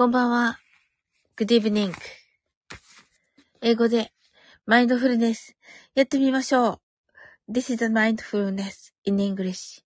[0.00, 0.58] こんばんは。
[1.36, 1.92] Good evening.
[3.60, 4.14] 英語で
[4.64, 5.58] マインドフルネス
[5.94, 6.80] やってみましょ
[7.48, 7.52] う。
[7.52, 9.82] This is a mindfulness in English.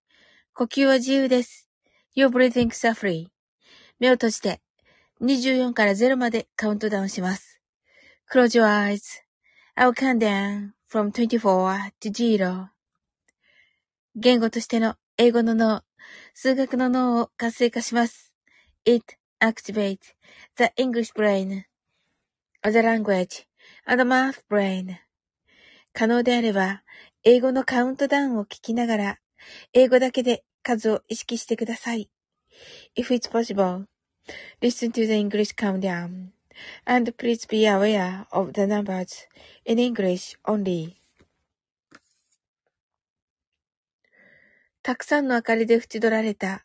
[0.53, 1.69] 呼吸は自由です。
[2.15, 3.27] Your breathing are free.
[3.99, 4.61] 目を閉じて
[5.19, 7.59] 24から0までカウントダウンします。
[8.31, 9.01] Close your eyes.
[9.75, 12.67] I'll count down from 24 to 0.
[14.15, 15.81] 言語としての英語の脳、
[16.33, 18.31] 数学の脳を活性化します。
[18.85, 20.15] It activate
[20.57, 21.65] the English brain,
[22.63, 23.45] the language,
[23.85, 24.97] and the math brain.
[25.93, 26.81] 可能であれば、
[27.23, 29.19] 英語のカウントダウンを聞きながら、
[29.73, 32.09] 英語だけで数を意識してください。
[32.97, 33.85] If it's possible,
[34.61, 36.31] listen to the English countdown,
[36.85, 39.27] and please be aware of the numbers
[39.65, 40.95] in English only.
[44.81, 46.64] たくさんの明かりで縁取られた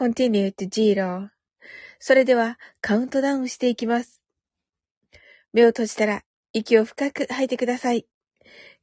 [0.00, 1.28] continue to zero.
[1.98, 4.22] それではカウントダウンしていきます。
[5.52, 6.22] 目を閉じたら
[6.54, 8.06] 息を深く吐いてください。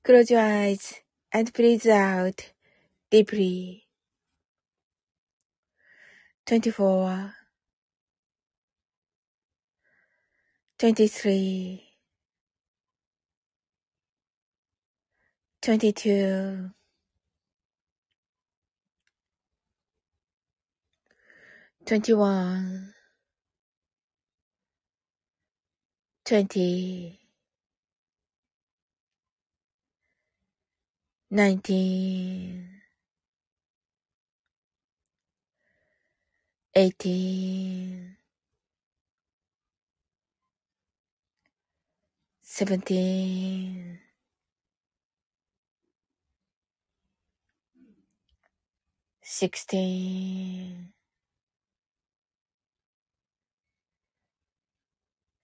[0.06, 1.02] Close your eyes
[1.32, 2.54] and breathe out
[3.10, 3.88] deeply.
[6.46, 7.32] 24
[10.78, 11.82] 23
[15.62, 16.77] 22
[21.88, 22.94] 21
[26.26, 27.18] 20
[31.32, 32.82] 19
[36.76, 38.18] 18
[42.44, 44.00] 17
[49.24, 50.97] 16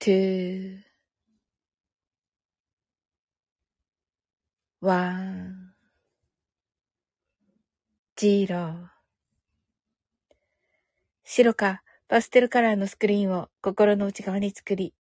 [0.00, 0.78] two,
[4.80, 5.74] one,
[8.16, 8.88] zero
[11.22, 14.94] 白かパステルカラーのスクリーンを心の内側に作り、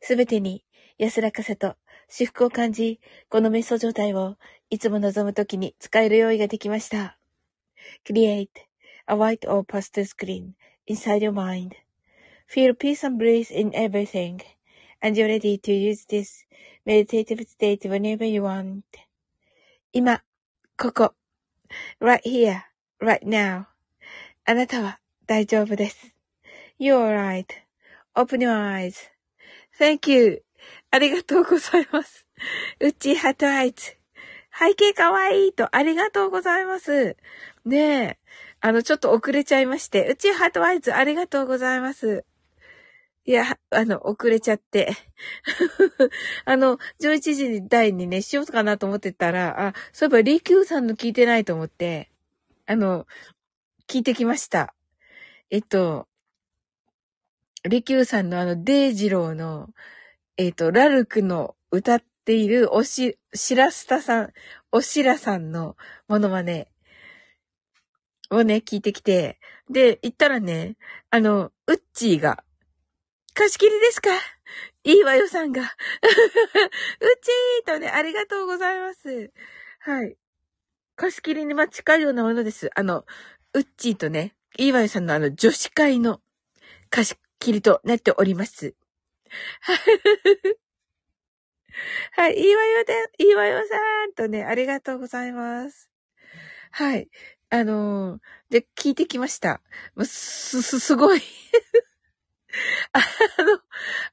[0.00, 0.64] すべてに
[0.98, 1.76] 安らかさと
[2.08, 4.34] 至福を感じ、この瞑想状態を
[4.68, 7.20] いつも望むときに使える用意ができました。
[8.04, 8.48] Create
[9.06, 10.54] a white or pastel screen
[10.88, 11.70] inside your mind.
[12.52, 14.42] Feel peace and bliss in everything,
[15.00, 16.44] and you're ready to use this
[16.84, 18.82] meditative state whenever you want.
[19.92, 20.24] 今、
[20.76, 21.14] ここ、
[22.00, 22.62] right here,
[23.00, 23.66] right now.
[24.46, 26.12] あなたは大丈夫です。
[26.80, 27.14] You're
[28.16, 28.50] right.Open your
[29.78, 30.42] eyes.Thank you.
[30.90, 32.26] ありがとうございます。
[32.80, 33.96] うちハートアイズ。
[34.52, 37.16] 背景かわいいと、ありがとうございます。
[37.64, 38.18] ねえ。
[38.60, 40.08] あの、ちょっと遅れちゃいまして。
[40.08, 42.24] うちハートアイズ、ありがとうございます。
[43.26, 44.92] いや、あの、遅れちゃって。
[46.46, 52.10] あの、11時に台にね、しようかなと思ってたら、あ、そういえば、リキューさんの聞いてないと思って、
[52.66, 53.06] あの、
[53.86, 54.74] 聞いてきました。
[55.50, 56.08] えっと、
[57.64, 59.68] リキューさんのあの、デイジローの、
[60.38, 64.32] えっと、ラルクの歌っているおし、しらすたさん、
[64.72, 65.76] おしらさんの
[66.08, 66.68] ものまね、
[68.30, 70.76] をね、聞いてきて、で、行ったらね、
[71.10, 72.44] あの、ウッチーが、
[73.40, 74.10] 貸し切りですか？
[74.84, 75.62] いいわよさんが。
[75.64, 79.32] うちーとね、ありがとうございます。
[79.78, 80.18] はい。
[80.94, 82.68] 貸し切りにま近いようなものです。
[82.74, 83.06] あの、
[83.54, 86.20] うっちーとね、いいわよさんのあの、女子会の
[86.90, 88.74] 貸し切りとなっております。
[92.12, 92.94] はい、いいわよで、
[93.24, 95.90] いいわよさんとね、ありがとうございます。
[96.72, 97.08] はい。
[97.48, 98.20] あのー、
[98.50, 99.62] で、聞いてきました。
[100.04, 101.22] す、す、すごい、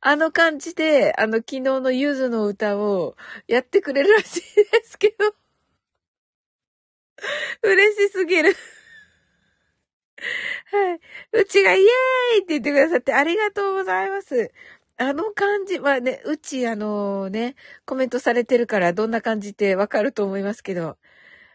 [0.10, 5.36] あの感じで、あの、昨日のゆずの歌をやってくれるらしいですけど、
[7.62, 8.56] 嬉しすぎる
[10.72, 11.00] はい。
[11.34, 11.88] うちがイエー
[12.36, 14.54] イって言ってくださってありがとうございます。
[14.96, 17.56] あの感じ、まあね、うちあのね、
[17.86, 20.98] コメントされてるからどんな感じってわかると思いますけど、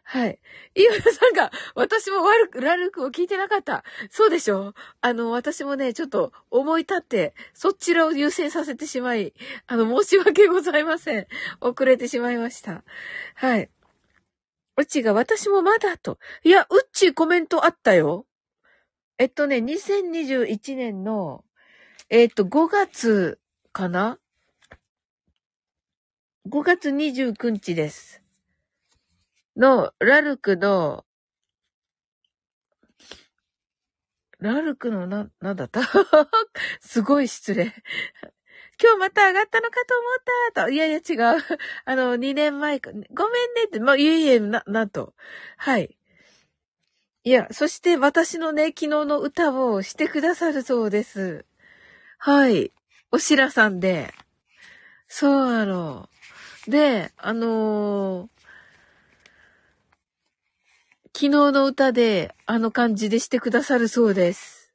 [0.04, 0.38] はい。
[0.74, 3.84] いわさんが、私も悪く、ラルクを聞いてなかった。
[4.10, 4.74] そうでしょ？
[5.00, 9.32] あの、私もね、ちょっと思い立って、そちらを優先させてしまい、
[9.66, 11.26] あの、申し訳ございません。
[11.60, 12.84] 遅れてしまいました。
[13.36, 13.70] はい。
[14.76, 16.18] うちが私もまだと。
[16.42, 18.26] いや、うちコメントあったよ。
[19.18, 21.44] えっとね、2021年の、
[22.08, 23.38] えっと、5月
[23.72, 24.18] かな
[26.48, 28.21] ?5 月29日です。
[29.56, 31.04] の、ラルクの、
[34.40, 35.80] ラルクのな、なんだった？
[36.80, 37.72] すごい失礼。
[38.82, 40.70] 今日また上がったのかと思ったと。
[40.70, 41.42] いやいや違う。
[41.84, 42.90] あの、2年前か。
[42.90, 42.96] ご
[43.28, 43.78] めんねって。
[43.78, 45.14] まあ、いえいえ、な、なんと。
[45.56, 45.96] はい。
[47.24, 51.44] いや、そして私のね、昨日の歌をしてくださるそうです。
[52.18, 52.72] はい。
[53.12, 54.12] おしらさんで。
[55.06, 56.08] そうなの。
[56.66, 58.31] で、あのー、
[61.14, 64.72] 昨日の歌で、あの感じでしてくださるそうです。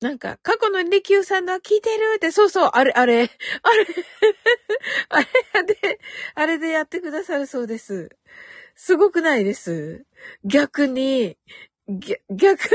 [0.00, 3.24] なんか、過去のリキューさんの聞いてるって、そうそう、あれ、あれ、
[3.62, 3.86] あれ、
[5.10, 6.00] あれで、
[6.34, 8.10] あれでやってくださるそうです。
[8.74, 10.06] すごくないです
[10.44, 11.38] 逆に、
[11.88, 12.68] 逆に、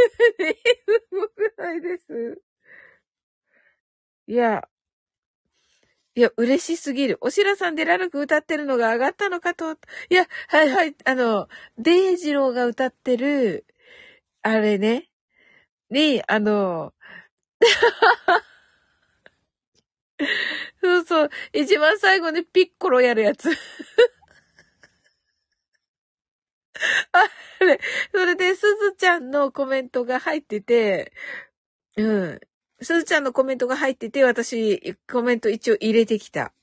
[0.88, 2.42] すごくないです
[4.28, 4.68] いや、
[6.22, 7.18] いや、嬉しすぎる。
[7.22, 9.72] おしらさんでラルク歌ってるのが上がったのかと。
[9.72, 13.66] いや、はいはい、あの、デイジローが歌ってる、
[14.44, 15.10] あれね、
[15.90, 16.94] に、あの、
[20.84, 23.50] そうそう、一番最後にピッコロやるやつ。
[27.14, 27.30] あ
[27.66, 27.80] れ、
[28.12, 31.14] それで、すずちゃんのコメントが入ってて、
[31.98, 32.04] う
[32.34, 32.40] ん。
[32.82, 36.54] すずちゃんのコメントが入ってて、私、コメント一応入れてきた。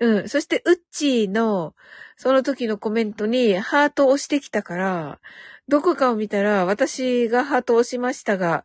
[0.00, 0.28] うん。
[0.28, 1.74] そして、うっちーの、
[2.16, 5.20] その時のコメントにハートを押してきたから、
[5.68, 8.64] どこかを見たら、私がハートを押しましたが、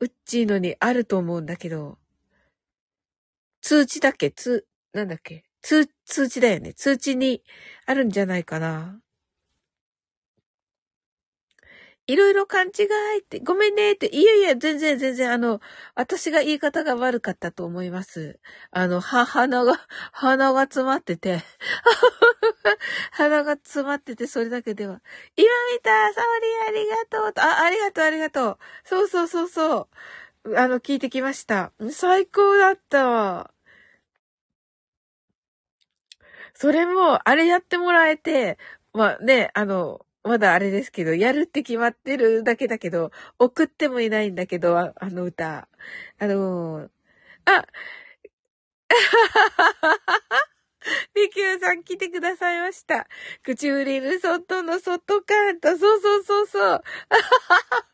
[0.00, 1.98] うっちーのにあると思うんだけど、
[3.60, 4.30] 通知だっけ？
[4.30, 5.44] 通、なんだっけ？
[5.62, 6.74] 通、通知だよね。
[6.74, 7.42] 通知に
[7.86, 9.00] あるんじゃないかな。
[12.08, 12.84] いろいろ勘違
[13.18, 15.60] いって、ごめんねって、いやいや、全然全然、あの、
[15.94, 18.40] 私が言い方が悪かったと思います。
[18.70, 19.78] あの、は、鼻が、
[20.12, 21.42] 鼻が詰まってて、
[23.12, 25.02] 鼻が詰まってて、それだけでは。
[25.36, 28.58] 今見たサオリありがとうと、あ、ありがとうありがとう。
[28.84, 29.88] そうそうそうそ
[30.44, 30.56] う。
[30.58, 31.72] あの、聞いてきました。
[31.90, 33.50] 最高だったわ。
[36.54, 38.58] それも、あれやってもらえて、
[38.94, 45.68] まあね、あの、まだあれですけど、やるって決まってるだけだけど、送ってもいないんだけど、あの歌。
[46.18, 46.90] あのー、
[47.46, 47.66] あ
[51.14, 53.06] リキューさん来てくださいました。
[53.42, 55.76] 口売りる外の外カント。
[55.78, 56.82] そうそうそうそう。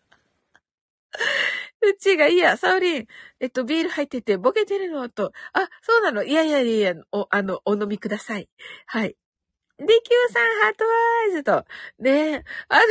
[1.82, 3.06] うちが、いや、サオリン、
[3.40, 5.08] えっと、ビール入ってて、ボケてるの？
[5.08, 8.48] と、あ、そうなのいやいやいや、お、あの、お飲みください。
[8.86, 9.16] はい。
[9.78, 9.92] で、Q
[10.32, 10.90] さん、ハートワ
[11.30, 11.64] イズと。
[11.98, 12.82] ねあの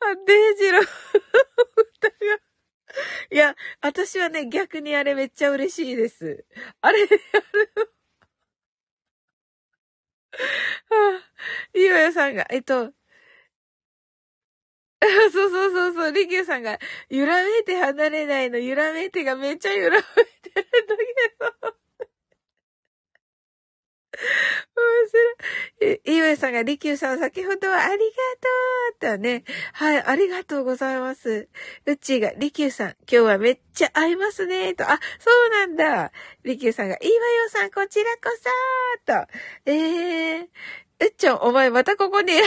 [0.00, 0.82] あ、デイジロー
[1.96, 2.16] 歌が。
[3.30, 6.44] いや、私はね、逆にあれめっちゃ嬉しいです。
[6.80, 7.18] あれ、あれ、
[10.90, 11.18] は
[11.74, 12.92] あ、いいわよさんが、えっと、
[15.32, 20.02] そうそうそうそう、リキューさんが、揺らめいて離れないの、揺らめいてがめっちゃ揺らめい
[20.42, 21.36] てるんだけ
[21.70, 21.77] ど。
[24.78, 26.00] 面白い。
[26.06, 27.98] え、いわさんが、りきゅうさん、先ほどはありが
[29.00, 29.44] とうとね。
[29.72, 31.48] はい、ありがとうございます。
[31.86, 34.84] うっちーが、りきゅうさん、今日はめっちゃ合いますね、と。
[34.84, 36.12] あ、そうなんだ。
[36.44, 38.22] りきゅうさんが、いわよさん、こちらこ
[39.06, 39.26] そと。
[39.66, 40.46] えー、
[41.00, 42.32] うっちゃん、お前またここに。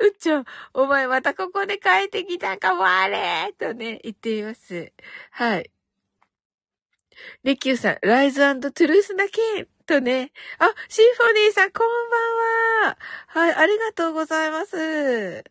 [0.00, 4.92] うっちゃん、お前またここで帰ってきたかもあれとね、言っています。
[5.30, 5.70] はい。
[7.42, 10.32] リキューさん、ライズトゥルースだけとね。
[10.58, 12.98] あ、シンフォニーさん、こんばんは。
[13.28, 15.44] はい、ありがとうございます。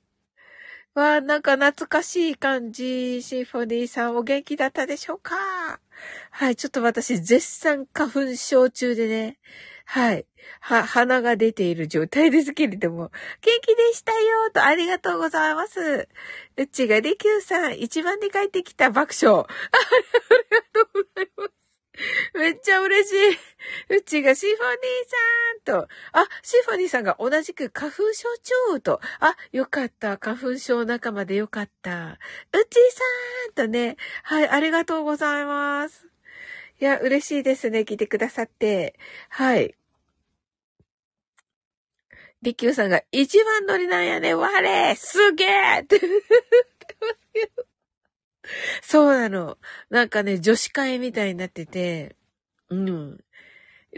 [0.96, 3.24] わあ、なんか懐かしい感じ。
[3.24, 5.36] シンフォニーさんお元気だったでしょうか？
[6.32, 9.38] はい、ちょっと私絶賛花粉症中でね。
[9.86, 10.26] はい。
[10.60, 13.12] は、鼻が出ている状態ですけれども。
[13.42, 16.08] 元気でしたよと、ありがとうございます。
[16.58, 19.46] うっちが、りきゅうさん、一番に帰ってきた爆笑。
[19.46, 21.52] ありがとうございます。
[22.34, 23.98] めっちゃ嬉しい。
[23.98, 28.28] うちがシフォニーさんと、あ、シフォニーさんが同じく花粉症
[28.72, 30.18] 長と、あ、よかった。
[30.18, 32.18] 花粉症仲間でよかった。
[32.52, 36.13] うちさんとね、はい、ありがとうございます。
[36.84, 37.86] いや、嬉しいですね。
[37.86, 39.00] 来てくださって。
[39.30, 39.74] はい。
[42.42, 46.02] りきゅうさんが一番乗りなんやね、われすげえって
[48.84, 49.58] そうなの。
[49.90, 52.18] なんかね、女子会みたいになってて、
[52.68, 53.24] うん。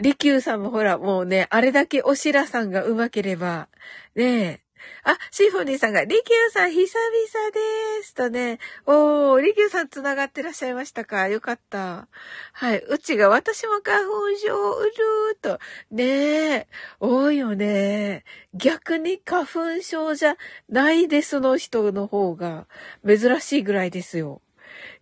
[0.00, 3.68] りきゅうさんもほら、もうね、あれだけおしらさんが上手ければ、
[4.14, 4.60] ねえ、
[5.04, 8.58] あ、シフォニーさんが、リキューさん久々ですとね。
[8.86, 11.28] おー、リキューさん繋がってらっしゃいましたか？
[11.28, 12.08] よかった。
[12.52, 12.78] はい。
[12.80, 15.58] うちが私も花粉症うるーと。
[15.90, 16.66] ねえ、
[17.00, 18.24] 多いよね。
[18.54, 20.36] 逆に花粉症じゃ
[20.68, 22.66] ないですの人の方が
[23.06, 24.42] 珍しいぐらいですよ。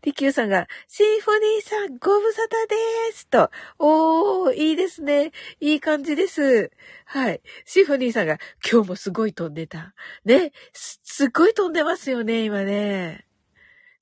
[0.04, 2.76] リキューさんが、シンフォニーさん、ご無沙汰で
[3.14, 3.50] すと。
[3.78, 5.32] おー、いいですね。
[5.60, 6.70] いい感じです。
[7.06, 7.40] はい。
[7.64, 8.38] シンフォニーさんが、
[8.70, 9.94] 今日もすごい飛んでた。
[10.26, 10.52] ね。
[10.74, 13.26] す、すっごい飛んでますよね、今ね。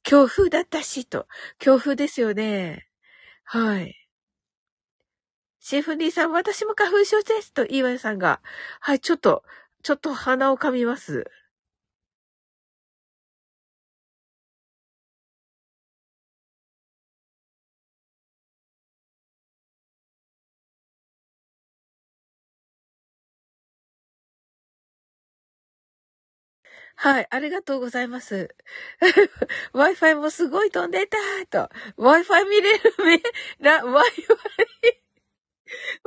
[0.02, 1.28] 強風だったし、と。
[1.60, 2.88] 強風ですよね。
[3.44, 3.94] はい。
[5.60, 7.52] シンフォニーさん、私も花粉症です。
[7.52, 8.40] と、イーワイさんが。
[8.80, 9.44] はい、ちょっと、
[9.84, 11.30] ちょっと鼻を噛みます。
[27.02, 28.54] はい、ありがとうございます。
[29.74, 31.18] Wi-Fi もすごい飛んでた
[31.50, 31.68] と。
[31.98, 33.20] Wi-Fi 見れる、め、
[33.58, 33.90] な、Wi-Fi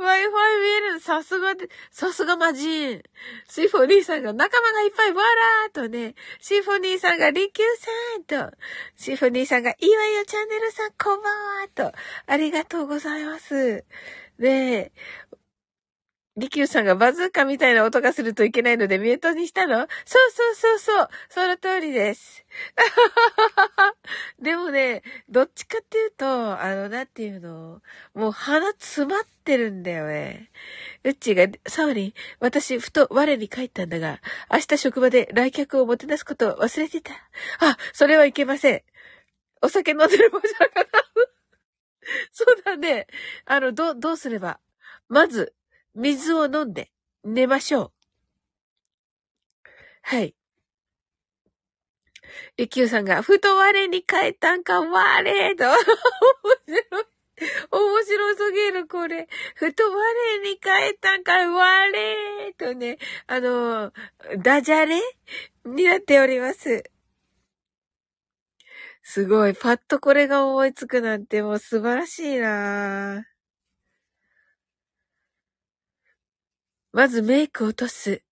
[0.00, 1.00] 見える。
[1.00, 3.02] さすがで、さすがマジン。
[3.46, 6.14] シフォニーさんが仲間がいっぱいわらーとね。
[6.40, 7.68] シフォニーさんがリキュー
[8.32, 8.56] さんと。
[8.96, 11.92] シフォニーさんがいわよチャンネルさんこんばんはと。
[12.26, 13.84] ありがとうございます。
[14.38, 14.92] ねえ、
[16.38, 19.78] リキューさんがバズーカみたいな音がするといけないのでミュートにしたの？
[19.78, 19.88] そう
[20.30, 21.08] そうそうそう。
[21.30, 22.44] その通りです。
[24.42, 27.80] でもね、どっちかっていうと、あの、なんていうの、
[28.14, 30.50] もう鼻詰まってるんだよね。
[31.04, 34.20] うっちが、サオリン、私、ふと我に帰ったんだが、
[34.52, 37.12] 明日職場で来客をもてなすことを忘れてた。
[37.60, 38.82] あ、それはいけません。
[39.62, 41.02] お酒飲んでる場じゃなかった。
[42.30, 43.06] そうだね。
[43.46, 44.60] あの、ど、どうすれば？
[45.08, 45.54] まず、
[45.96, 46.92] 水を飲んで
[47.24, 47.92] 寝ましょう。
[50.02, 50.36] はい。
[52.56, 55.64] りきゅうさんが、ふと我に帰ったんか、我と。
[55.66, 55.74] 面
[56.66, 57.04] 白い。
[57.70, 59.28] 面白すぎる、これ。
[59.54, 63.92] ふと我に帰ったんか、我とね、あの、
[64.38, 65.00] ダジャレ
[65.64, 66.84] になっております。
[69.02, 69.54] すごい。
[69.54, 73.35] パッとこれが思いつくなんてもう素晴らしいなぁ。
[76.96, 78.22] まずメイク落とす。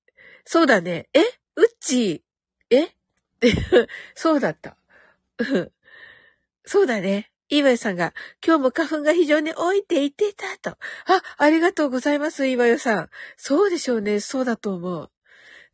[0.46, 1.10] そうだね。
[1.12, 1.20] え？
[1.56, 2.76] うっちー？
[2.76, 2.96] え？
[4.16, 4.78] そうだった。
[6.64, 7.30] そうだね。
[7.50, 10.78] イーワヨさんが、今日も花粉が非常に多いって言っていたと。
[11.04, 13.10] あ、ありがとうございます、イーワヨさん。
[13.36, 14.18] そうでしょうね。
[14.20, 15.10] そうだと思う。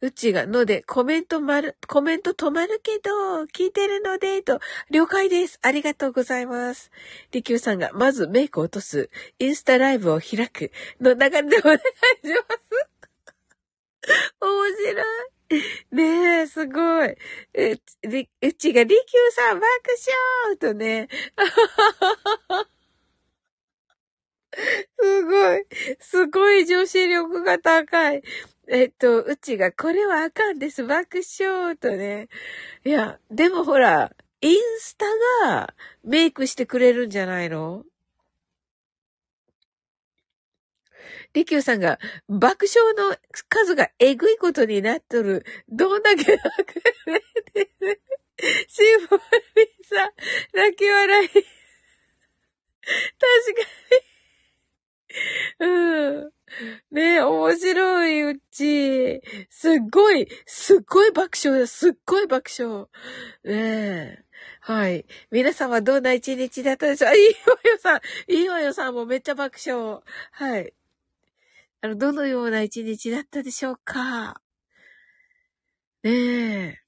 [0.02, 4.58] うちが、ので、コメントまる、コメント止まるけど、聞いてるので、と、
[4.90, 5.58] 了解です。
[5.60, 6.90] ありがとうございます。
[7.32, 11.90] りきゅうさんが、まずメイクを落とす、インスタライブを開く、の流れでお願いします。
[14.40, 15.04] 面白い。
[15.92, 17.08] ねえ、すごい。
[17.10, 17.16] う、
[18.40, 19.66] うちが、りきゅうさん爆
[20.46, 21.08] 笑とね。
[24.98, 25.66] すごい。
[26.00, 28.22] すごい女子力が高い。
[28.72, 30.84] えっと、うちが、これはあかんです。
[30.84, 32.28] 爆笑とね。
[32.84, 35.06] いや、でもほら、インスタ
[35.48, 35.74] が
[36.04, 37.84] メイクしてくれるんじゃないの？
[41.32, 41.98] りきゅうさんが
[42.28, 43.16] 爆笑の
[43.48, 45.44] 数がえぐいことになっとる。
[45.68, 47.22] どんだけ泣くね
[48.68, 49.24] シンフォニー
[49.84, 50.10] さん、
[50.54, 51.28] 泣き笑い。
[51.28, 51.46] 確か
[55.60, 55.66] に。
[55.68, 56.32] うん。
[56.90, 59.22] ねえ、面白い、うち。
[59.50, 61.66] すっごい、すっごい爆笑だ。
[61.66, 62.86] すっごい爆笑。
[63.44, 64.24] ねえ。
[64.60, 65.06] はい。
[65.30, 67.14] 皆さんはどんな一日だったでしょう？
[67.16, 70.00] いいわよさん、いいわよさんもめっちゃ爆笑。
[70.32, 70.74] はい。
[71.82, 74.40] あの、どのような一日だったでしょうか？
[76.02, 76.10] ね
[76.68, 76.79] え。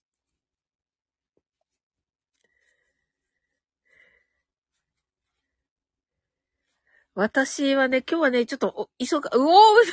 [7.15, 9.53] 私はね、今日はね、ちょっと、お急が、うおー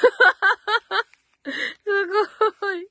[1.44, 2.08] す
[2.62, 2.88] ごい。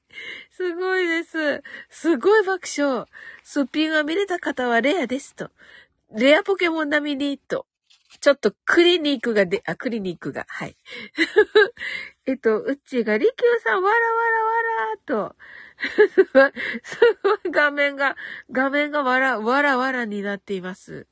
[0.51, 1.63] すごいです。
[1.89, 3.07] すごい爆笑。
[3.43, 5.51] すっぴんが見れた方はレアですと。
[6.15, 7.67] レアポケモン並みにと。
[8.21, 10.77] ちょっとクリニックがで、あ、クリニックが、はい。
[12.27, 14.31] えっと、うちが、りきゅうさん、わらわ
[15.07, 15.37] らわらと。
[16.85, 18.15] すごい画面が、
[18.51, 21.07] 画面がわら、わらわらになっています。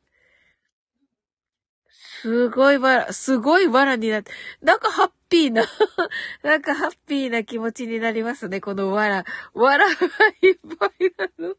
[2.22, 4.32] すごいわら、すごいわらになって、
[4.62, 5.64] なんかハッピーな
[6.42, 9.24] なんかハッピーな気持ちになりますね、このわら。
[9.54, 9.94] わらが
[10.42, 11.56] いっぱいなの。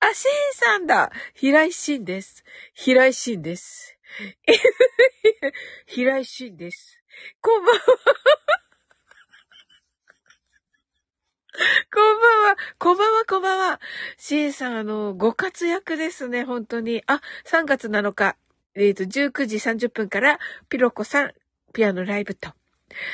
[0.00, 2.44] あ、シンさんだ平井シンです。
[2.74, 3.96] 平井シンです。
[5.86, 6.98] 平井シンです。
[7.40, 7.80] こんばんは
[11.92, 12.56] こんばんは。
[12.78, 13.80] こんばんは、こんばんは。
[14.16, 17.02] シンさん、あの、ご活躍ですね、本当に。
[17.06, 18.39] あ、3月7日。
[18.74, 21.32] えっ、ー、と、19時30分から、ピロコさん、
[21.72, 22.50] ピアノライブと。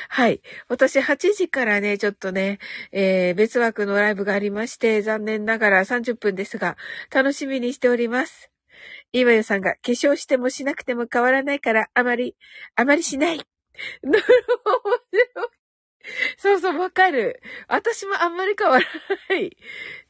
[0.09, 0.41] はい。
[0.67, 2.59] 私8時からね、ちょっとね、
[2.91, 6.77] えー、別枠のライブがありまして、残念ながら30分ですが、
[7.13, 8.51] 楽しみにしております。
[9.11, 12.35] 今よさんが化粧してもしなくても変わらないから、あまり、
[12.75, 13.37] あまりしない。
[14.01, 14.23] なる
[14.63, 15.51] ほど。
[16.37, 17.41] そうそう、わかる。
[17.67, 18.85] 私もあんまり変わら
[19.29, 19.57] ない。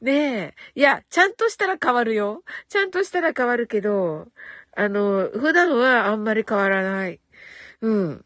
[0.02, 0.56] ねえ。
[0.76, 2.44] いや、ちゃんとしたら変わるよ。
[2.70, 4.28] ちゃんとしたら変わるけど、
[4.80, 7.20] あの、普段はあんまり変わらない。
[7.82, 8.26] うん。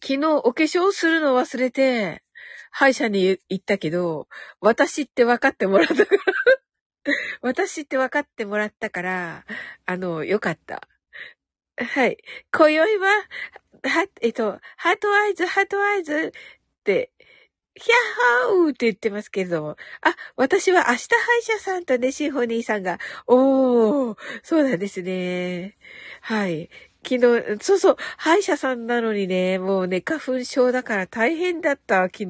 [0.00, 2.22] 昨日お化粧するの忘れて、
[2.70, 4.28] 歯医者に行ったけど、
[4.60, 6.22] 私って分かってもらったから
[7.42, 9.44] 私って分かってもらったから、
[9.86, 10.86] あの、よかった。
[11.76, 12.18] はい。
[12.52, 13.08] 今宵は、
[13.82, 17.10] は、えっと、 heart eyes、heart eyes って
[17.78, 19.76] ヒャッハーって言ってますけれども。
[20.02, 25.76] あ、私は明日歯医者さんとね、シンフォニーさんが、おー、そうなんですね。
[26.20, 26.70] はい。
[27.06, 32.26] 昨日、そうそう、歯医者さんなのにね、もうね、花粉症だから大変だった、昨日。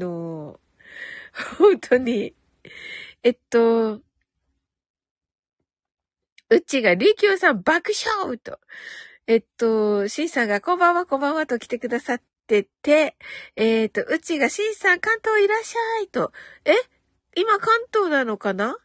[1.59, 2.35] 本当に。
[3.23, 4.01] えっと、
[6.51, 8.59] うちが、りきゅうさん爆笑と。
[9.27, 13.17] えっと、シンさんがこんばんは、こんばんはと来てくださっってて、
[13.57, 16.33] えっ、ー、と、うちがしんさん関東いらっしゃいと。
[16.65, 16.73] え？
[17.37, 18.79] 今関東なのかな？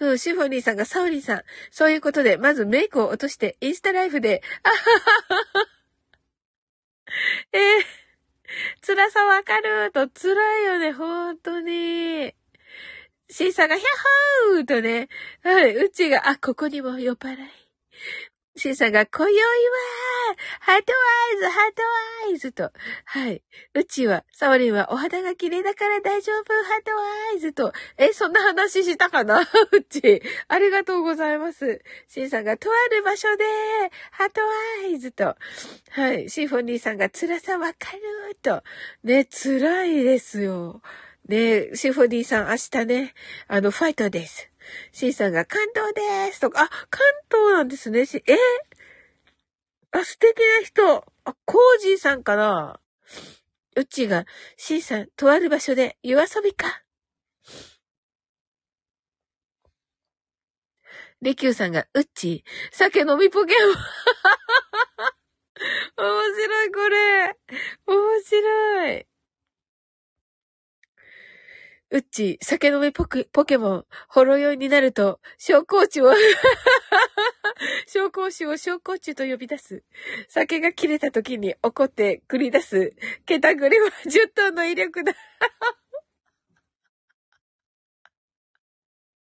[0.00, 1.42] うん、シフォニーさんがサウリンさん。
[1.70, 4.80] そういうことで、まずメイクを落として、インスタライフで、あはは
[5.56, 5.66] は。
[7.52, 12.34] えー、辛さわかると辛いよね、ほんとに。
[13.30, 13.88] シンさんがヒャッ
[14.56, 15.08] ハーとね、
[15.42, 17.38] はい、うちが、あ、ここにも酔っ払い。
[18.58, 19.48] シンさんが、今宵は、
[20.60, 21.82] ハートワイズ、ハート
[22.26, 22.72] ワイズと。
[23.04, 23.42] はい。
[23.74, 27.72] うちは、サワリンはお肌が綺麗だから大丈夫、ハートワイズと。
[27.96, 29.40] え、そんな話したかな？
[29.72, 30.22] うち。
[30.48, 31.80] ありがとうございます。
[32.08, 33.44] シンさんが、とある場所で、
[34.10, 35.36] ハートワイズと。
[35.90, 36.28] はい。
[36.28, 38.62] シンフォニーさんが、辛さわかると。
[39.04, 40.82] ね、辛いですよ。
[41.28, 43.14] ね、シンフォニーさん、明日ね、
[43.46, 44.50] あの、ファイトです。
[44.92, 48.00] C さんが関東ですとか、あ、関東なんですね。
[48.00, 48.04] え？
[49.90, 51.04] あ、素敵な人。
[51.24, 52.80] あ、コージーさんかな？
[53.76, 54.24] うちが
[54.56, 56.82] C さん、とある場所で夜遊びか。
[61.20, 63.74] レキューさんが、うっち、酒飲みポケモン。
[65.98, 67.36] 面白い、これ。
[67.86, 69.07] 面白い。
[71.90, 76.12] うっち、酒飲みポケポケモン、ほろ酔いになると、小コチを
[77.88, 79.82] 小コ子を小コチと呼び出す。
[80.28, 82.92] 酒が切れた時に怒って繰り出す。
[83.24, 85.14] ケタグリは10トンの威力だ。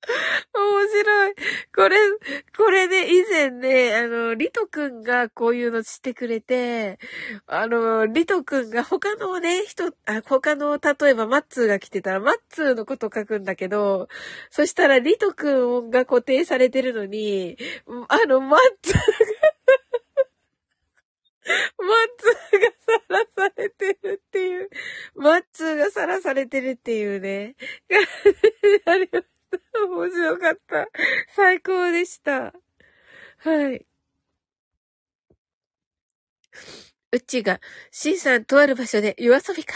[0.55, 1.35] 面白い。
[1.75, 1.97] これ、
[2.57, 6.99] これね、以前ね、あの、リトくんがこういうのしてくれて、
[7.47, 14.09] あの、リトくんが他のね、人、あ他の、例えばマッツーが来てたら、マッツーのこと書くんだけど、
[14.51, 15.51] そしたらリトく
[15.83, 17.57] んが固定されてるのに、
[18.09, 19.03] あの、マッツーが
[21.45, 24.71] マッツーがさらされてるっていう。
[25.17, 27.57] マッツーがさらされてるっていうね。
[28.87, 29.32] ありました。
[29.89, 30.89] 面白かった。
[31.35, 32.53] 最高でした。
[33.39, 33.87] はい。
[37.13, 37.61] うちが、
[37.91, 39.75] シンさんとある場所で夜遊びか。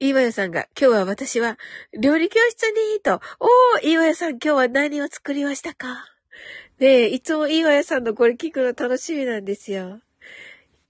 [0.00, 1.58] いわよさんが、今日は私は
[1.98, 3.20] 料理教室にと。
[3.40, 6.06] おー、いわよさん今日は何を作りましたか？
[6.78, 10.00] ねえ、いつもいわよさんのこれ聞くの楽しみなんですよ。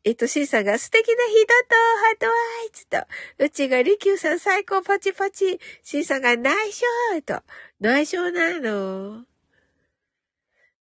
[0.09, 2.33] えっと、シンさんが素敵な人とハートワ
[2.67, 2.97] イツと、
[3.45, 7.43] うちがリキューさん最高パチパチ、シンさんが内緒と、
[7.79, 9.25] 内緒なの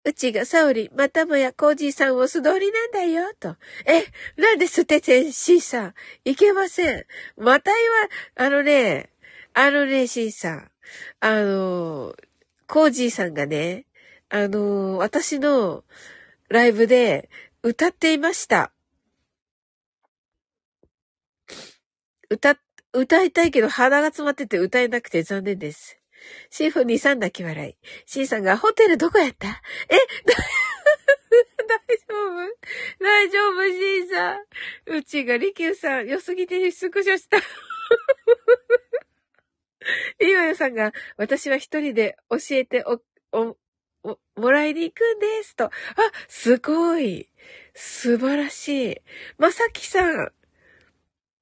[0.06, 3.58] うちがサオリ、またもやコージーさんを素通りなんだよ、と。
[3.86, 4.06] え、
[4.42, 5.94] なんで捨ててん、シーさん。
[6.24, 7.06] いけません。
[7.36, 9.10] また言わ、あのね、
[9.54, 10.72] あのね、シーさん。
[11.20, 12.16] あの、
[12.66, 13.88] コージーさんがね、
[14.30, 15.84] あの、私の
[16.48, 17.30] ライブで
[17.62, 18.72] 歌っていました。
[22.30, 22.58] 歌、
[22.94, 25.98] 歌いたいけど鼻が詰まってて歌えなくて残念です。
[26.50, 27.76] シーフォニーさん泣き笑い。
[28.06, 29.48] シーさんが、ホテルどこやった？
[29.48, 29.52] え
[31.68, 32.58] 大丈夫？
[33.00, 34.98] 大丈夫、シーさん。
[34.98, 37.38] うちがリキューさん、良すぎてスクショした。
[40.20, 43.00] いわよさんが、私は一人で教えて、お、
[43.32, 43.56] お、
[44.36, 45.56] もらいに行くんです。
[45.56, 45.66] と。
[45.66, 45.72] あ、
[46.28, 47.30] すごい。
[47.74, 48.98] 素晴らしい。
[49.38, 50.32] まさきさん、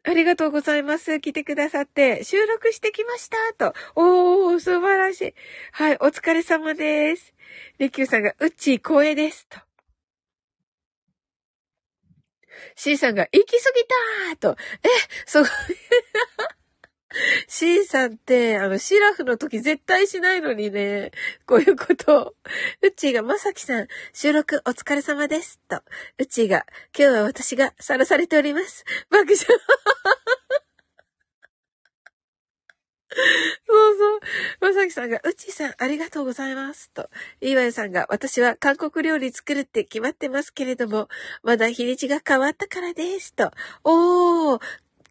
[0.07, 1.19] ありがとうございます。
[1.19, 3.71] 来てくださって、収録してきました。
[3.71, 3.73] と。
[3.95, 5.33] おー、素晴らしい。
[5.71, 7.33] はい、お疲れ様です。
[7.79, 9.47] レキューさんが、うっちー光栄です。
[9.47, 9.57] と。
[12.75, 13.81] シーさんが、行き過ぎ
[14.39, 14.61] たーと。
[14.83, 14.89] え、
[15.25, 15.45] そう
[17.15, 17.45] い。
[17.47, 21.11] シンさんって、あの、シラフの時絶対しないのにね、
[21.45, 22.35] こういうことを。
[22.81, 25.59] うちが、まさきさん、収録お疲れ様です。
[25.67, 25.81] と。
[26.17, 26.65] うちが、
[26.97, 28.85] 今日は私がさらされております。
[29.09, 29.45] 爆笑。
[33.67, 34.19] そうそう。
[34.59, 36.91] まさきさんが、うちさん、ありがとうございます。
[36.91, 37.09] と。
[37.39, 41.07] いわゆさんが、私は韓国料理作るって決まってますけれども、
[41.43, 43.33] まだ日にちが変わったからです。
[43.33, 43.51] と。
[43.83, 44.61] おー、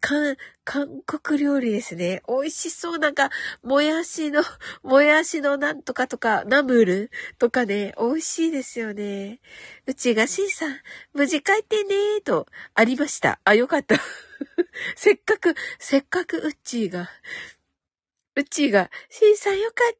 [0.05, 2.21] 韓、韓国料理ですね。
[2.27, 2.99] 美味しそう。
[2.99, 3.31] なんか、
[3.63, 4.43] もやしの、
[4.83, 9.39] もやしのなんとかとか、ナムルとかね、美味しいですよね。
[9.87, 10.79] うちがしんさん、
[11.13, 13.39] 無事帰ってねーと、ありました。
[13.45, 13.95] あ、よかった。
[14.95, 17.09] せっかく、せっかくうっちーが、
[18.35, 19.97] うちが、しんさんよかっ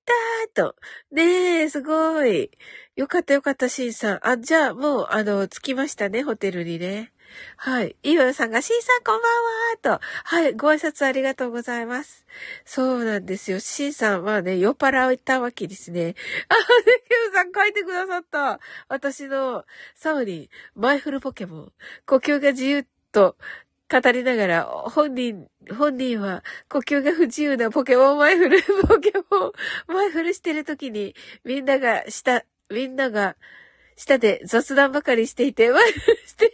[0.53, 0.75] たーと。
[1.09, 2.51] ねえ、すごい。
[2.95, 4.19] よかったよかった、しんさん。
[4.27, 7.11] あ、じゃあ、もう、あの、着きましたね、ホテルにね。
[7.57, 7.95] はい。
[8.03, 10.05] イワさんが、シーさんこんばんはと。
[10.23, 10.53] はい。
[10.53, 12.25] ご挨拶ありがとうございます。
[12.65, 13.59] そうなんですよ。
[13.59, 16.15] シーさんはね、酔っ払ったわけですね。
[16.49, 16.63] あ、ネ
[17.07, 18.59] キューさん書いてくださった。
[18.87, 21.71] 私の、サウリン、マイフルポケモン。
[22.05, 23.37] 呼吸が自由と、
[23.87, 29.51] 語りながら、本人、本人は呼吸が不自由なポケモンマイフル、ポケモン
[29.87, 33.35] マイフルしてる時に、みんなが下、みんなが
[33.95, 36.53] 下で雑談ばかりしていて、マイフルして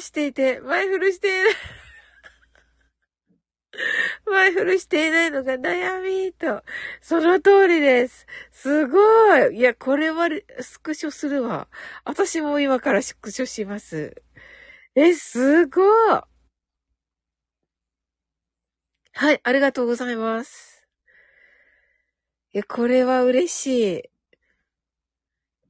[0.00, 1.54] していて、マイフルしていない。
[4.26, 6.62] マイフルしていないのが悩みと。
[7.00, 8.26] その通りです。
[8.50, 8.98] すご
[9.50, 9.56] い。
[9.56, 10.28] いや、これは
[10.60, 11.68] スクショするわ。
[12.04, 14.22] 私も今からスクショします。
[14.94, 16.20] え、すごい。
[19.12, 20.77] はい、ありがとうございます。
[22.58, 24.00] や、これは嬉し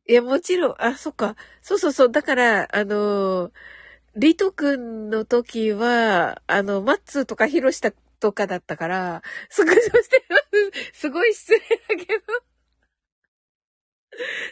[0.06, 0.12] い。
[0.12, 1.36] いや、もちろん、あ、そっか。
[1.62, 2.10] そうそうそう。
[2.10, 3.52] だから、あのー、
[4.16, 10.42] リト君の時は、あの、マッツーとかヒロシタとかだったから、スクショしてます。
[11.00, 12.24] すごい失礼だけど。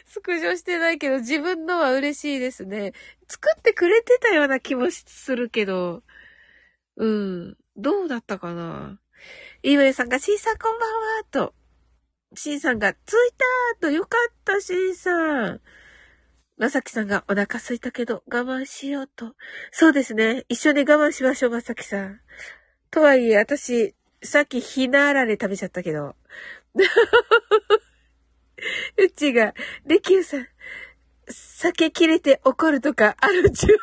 [0.05, 2.93] スクショしてないけど、自分のは嬉しいですね。
[3.27, 6.03] 作ってくれてたような気もするけど、
[6.97, 7.57] うん。
[7.75, 8.99] どうだったかな
[9.63, 11.53] イーウェイさんが、シーさんこんばんは、と。
[12.35, 12.99] シンさんが、着い
[13.75, 15.61] たと、よかった、シンさん。
[16.57, 19.35] まさきさんがお腹空いたけど我慢しようと。
[19.71, 20.43] そうですね。
[20.49, 22.19] 一緒に我慢しましょう、まさきさん。
[22.89, 26.15] とはいえ、私、さっきひなあられ食べちゃったけど。
[28.97, 29.53] うちが、
[29.85, 30.47] レキューさん、
[31.29, 33.77] 酒切れて怒るとかあるちゅう。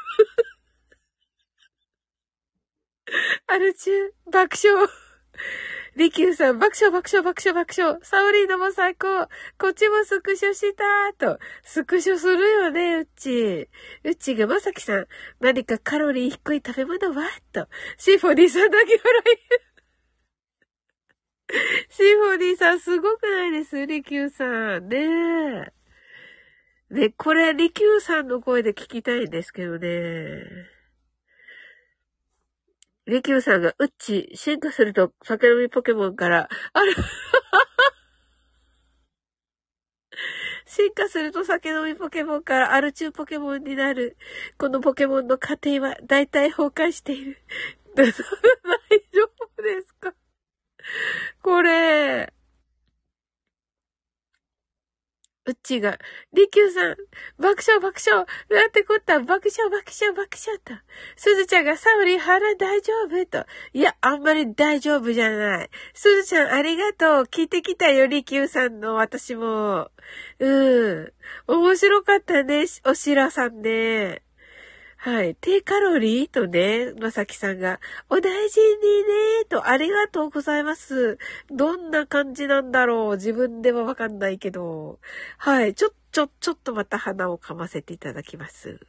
[3.46, 4.88] あるちゅう、爆笑。
[5.96, 7.98] リキューさん、爆笑爆笑爆笑爆笑。
[8.02, 9.28] サオリーノも最高。
[9.58, 11.38] こっちもスクショしたーと。
[11.62, 13.68] スクショするよね、うち。
[14.02, 15.06] うちがまさきさん、
[15.38, 17.28] 何かカロリー低い食べ物は？
[17.52, 17.68] と。
[17.96, 19.22] シーフォニーさんだけ笑
[21.48, 21.58] い。
[21.90, 24.44] シーフォニーさんすごくないですリキューさ
[24.80, 24.88] ん。
[24.88, 24.96] ね
[26.90, 26.94] え。
[26.94, 30.42] ね、これ、リキューさんの声で聞きたいんですけどね。
[33.06, 36.94] リキューさんが、うっち、進化すると酒飲みポケモンから、あれ
[40.66, 44.16] 進化すると酒飲みポケモンからアルチューポケモンになる。
[44.56, 47.36] このポケモンの過程は大体崩壊している。
[47.94, 48.24] 大丈
[49.56, 50.14] 夫ですか？
[51.42, 52.32] これ、
[55.46, 55.98] うっちが、
[56.32, 56.96] りきゅうさん、
[57.38, 60.72] 爆笑爆笑、なんてこった、爆笑爆笑爆笑と。
[61.16, 63.44] すずちゃんが、サウリ腹大丈夫と。
[63.74, 65.70] いや、あんまり大丈夫じゃない。
[65.92, 67.22] すずちゃんありがとう。
[67.24, 69.90] 聞いてきたよ、りきゅうさんの私も。
[70.38, 71.12] うん。
[71.46, 74.23] 面白かったね、おしらさんね。
[75.04, 75.34] はい。
[75.36, 81.18] 低カロリーとね、まさきさんが、お大事にねと、ありがとうございます。
[81.50, 85.00] どんな感じなんだろう自分ではわかんないけど。
[85.36, 85.74] はい。
[85.74, 88.80] ちょ、ちょ、ちょっとまた鼻を噛ませていただきます。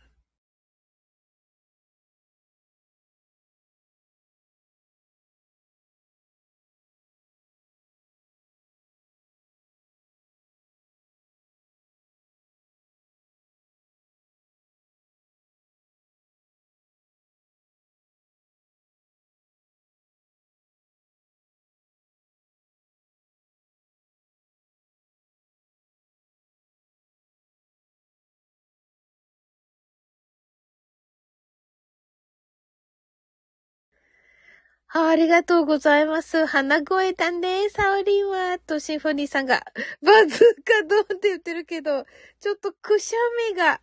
[34.97, 36.45] あありがとうございます。
[36.47, 38.57] 鼻声だね、サオリンは。
[38.59, 39.63] と、シンフォニーさんが、
[40.01, 42.05] バズーカドンって言ってるけど、
[42.39, 43.17] ちょっとくしゃ
[43.51, 43.81] みが、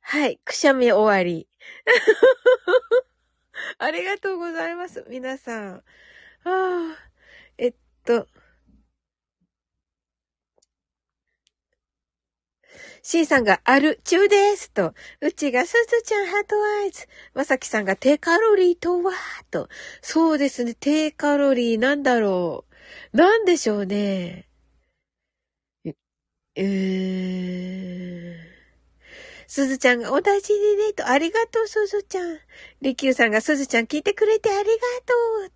[0.00, 1.48] はい、くしゃみ終わり。
[3.78, 5.04] ありがとうございます。
[5.08, 5.72] 皆さん。
[5.74, 5.82] は
[6.44, 6.96] あ、
[7.58, 8.28] えっと。
[13.02, 17.06] C さんがある中ですと、うちがすずちゃんハートアイズ。
[17.34, 19.12] まさきさんが低カロリーとは
[19.50, 19.68] と。
[20.02, 22.66] そうですね、低カロリーなんだろ
[23.14, 23.16] う。
[23.16, 24.48] なんでしょうね。
[25.84, 25.94] え、
[26.56, 28.47] えー
[29.48, 32.38] すずちゃんがお大事にね、と、ありがとう、すずちゃん。
[32.82, 34.72] りきゅうさんがすずちゃん聞いてくれてありが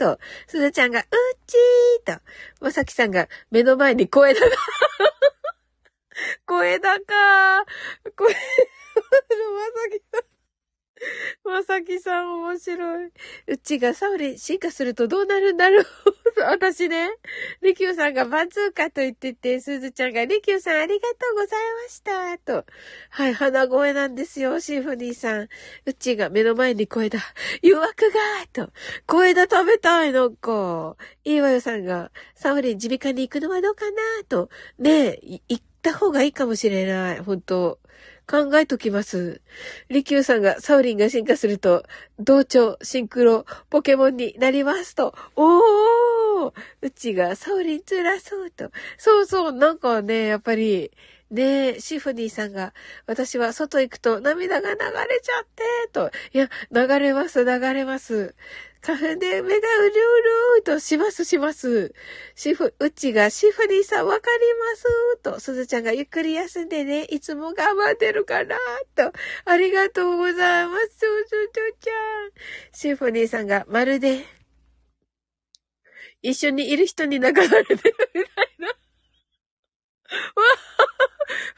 [0.01, 1.07] とう、と、すずちゃんがうっ
[1.47, 2.23] ちー、と、
[2.63, 4.57] まさきさんが目の前に声だが
[6.47, 7.67] 声だか
[8.17, 8.41] 声、 まさ
[9.91, 10.32] きさん。
[11.45, 13.13] まさきさん面白い。
[13.49, 15.85] うちがサウリ進化するとどうなるんだろう
[16.45, 17.11] 私ね、
[17.61, 22.39] リキューさんがバズーカと言ってて、すずちゃんがリキューさんありがとうございました。
[22.39, 22.65] と。
[23.11, 25.49] はい、鼻声なんですよ、シンフォニーさん。
[25.87, 27.19] うちが目の前に声だ。
[27.63, 28.73] 誘惑がと。
[29.07, 30.97] 声だ食べたい、なんか。
[31.25, 33.97] いいわよさんが、サウリン耳鼻科に行くのはどうかな？
[34.29, 34.49] と。
[34.79, 37.19] ねえ、行った方がいいかもしれない。
[37.21, 37.79] 本当
[38.27, 39.41] 考えときます。
[39.89, 41.85] リキューさんが、サウリンが進化すると、
[42.19, 45.15] 同調、シンクロ、ポケモンになりますと。
[45.37, 48.71] おーうちがサウリン辛そうと。
[48.99, 50.93] そうそう、なんかね、やっぱり、
[51.31, 52.75] ねえ、シフニーさんが、
[53.07, 56.11] 私は外行くと涙が流れちゃって、と。
[56.35, 58.35] いや、流れます、流れます。
[58.85, 59.95] 花粉で目がうる
[60.55, 61.95] うるとしますします。
[62.35, 68.59] シフ、うちがシフニーさんわかりますと、すずちゃんがゆっくり休んでね、いつも頑張ってるから
[68.97, 69.13] と、
[69.45, 72.31] ありがとうございます、すずちゃん。
[72.73, 74.25] シフニーさんがまるで、
[76.21, 77.81] 一緒にいる人に流されてる
[78.15, 78.67] みたいな。
[78.67, 78.75] わ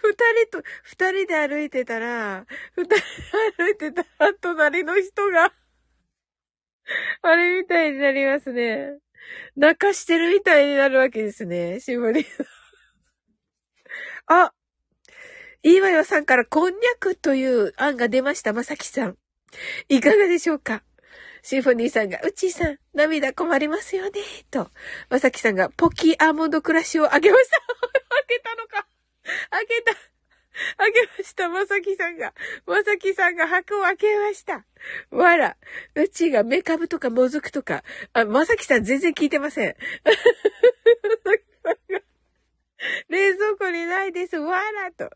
[0.03, 0.13] 二
[0.47, 3.03] 人と、二人で歩いてたら、二人で
[3.57, 5.53] 歩いてたら、隣の人が、
[7.23, 8.99] あれみたいになりますね。
[9.57, 11.81] 泣かしてるみたいになるわけですね。
[11.81, 12.27] しぼり。
[14.27, 14.53] あ、
[15.63, 19.19] いいわよさんからこんにゃくという案が出ました、まさきさん。
[19.89, 20.83] いかがでしょうか？
[21.43, 24.71] シンフォニーさんが、うちーさん、涙困りますよね、と。
[25.11, 27.59] まさきさんが、ポキアーモンドクラッシュをあげました。
[27.59, 27.61] あ
[28.27, 28.89] げたのか。
[29.51, 30.14] あげた。
[30.79, 31.49] あげました。
[31.49, 32.33] まさきさんが。
[32.67, 34.65] まさきさんが箱を開けました。
[35.11, 35.57] わら。
[35.95, 37.83] うちがメカブとかもずくとか。
[38.13, 39.77] あ、まさきさん全然聞いてません。
[43.09, 44.37] 冷蔵庫にないです。
[44.37, 45.11] わらと。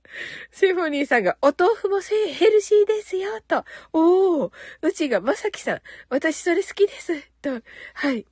[0.53, 3.41] シフォニーさんが、お豆腐もヘルシーですよ。
[3.47, 3.65] と。
[3.93, 4.53] おー。
[4.83, 5.83] うちが、まさきさん。
[6.09, 7.21] 私それ好きです。
[7.43, 7.61] と。
[7.95, 8.27] はい。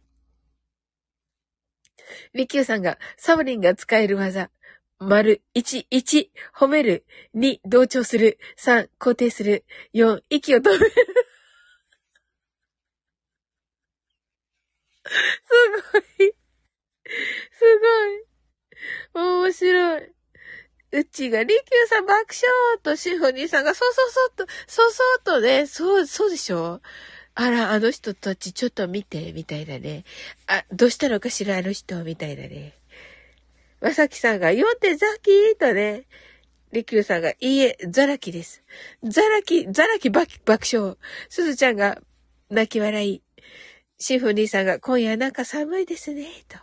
[2.35, 4.51] リキューさんが、サブリンが使える技。
[4.99, 7.05] 丸、1、1、褒める、
[7.35, 10.93] 2、同調する、3、肯定する、4、息を止める。
[15.07, 15.13] す
[15.93, 16.35] ごい。
[17.53, 17.79] す
[19.15, 19.45] ごい。
[19.45, 20.13] 面白い。
[20.93, 26.81] うちが、りきゅうさん爆笑とシンフォニーさんが、そうそうそうと、そうそうとね、そう、そうでしょ？
[27.35, 30.05] あら、あの人たちちょっと見て、みたいなね。
[30.47, 32.75] あ、どうしたのかしら、あの人、みたいなね。
[33.81, 36.07] まさきさんが、4手ザキーとね。
[36.73, 38.63] りきゅうさんが、いいえ、ザラキです。
[39.03, 40.97] ザラキ、ザラキ爆笑。
[41.29, 42.01] すずちゃんが、
[42.51, 43.23] 泣き笑い。
[43.99, 46.59] シンフォニーさんが、今夜なんか寒いですね、と。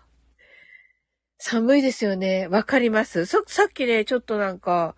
[1.38, 2.48] 寒いですよね。
[2.48, 3.26] わかります。
[3.26, 4.96] さ、さっきね、ちょっとなんか、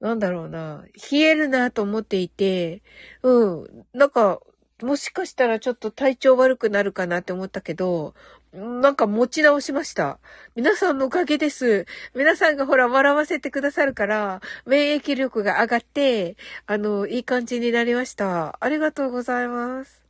[0.00, 2.82] なんだろうな、冷えるなと思っていて、
[3.22, 4.40] うん、なんか、
[4.82, 8.14] もしかしたらちょっと体調悪くなるかなって思ったけど、
[8.52, 10.18] なんか持ち直しました。
[10.56, 11.86] 皆さんのおかげです。
[12.16, 16.36] 皆さんがほら笑わせてくださるから、免疫力が上がって、
[16.66, 18.58] あの、いい感じになりました。
[18.60, 20.04] ありがとうございます。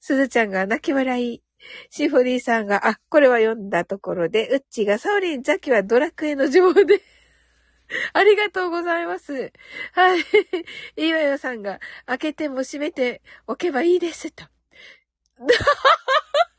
[0.00, 1.42] すずちゃんが泣き笑い。
[1.90, 7.02] シフォニーさんが、あ、これは読んだところで、ウッチが、サオリン、ザキはドラクエの女王で。
[8.14, 9.52] ありがとうございます。
[9.92, 10.20] はい。
[10.96, 14.44] いわよさんが、開けても閉めておけばいいです、と。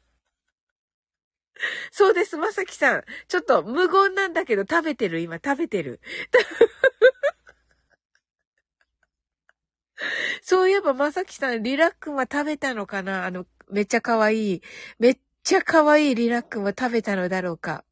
[1.91, 3.03] そうです、まさきさん。
[3.27, 5.99] ちょっと無言なんだけど食べてる、今食べてる。
[10.41, 13.25] そういえば、まさきさん、リラックマ食べたのかな？
[13.25, 14.61] あの、めっちゃ可愛い。
[14.99, 17.83] めっちゃ可愛いリラックマ食べたのだろうか。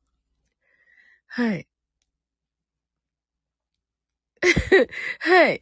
[1.28, 1.68] はい。
[5.20, 5.62] はい。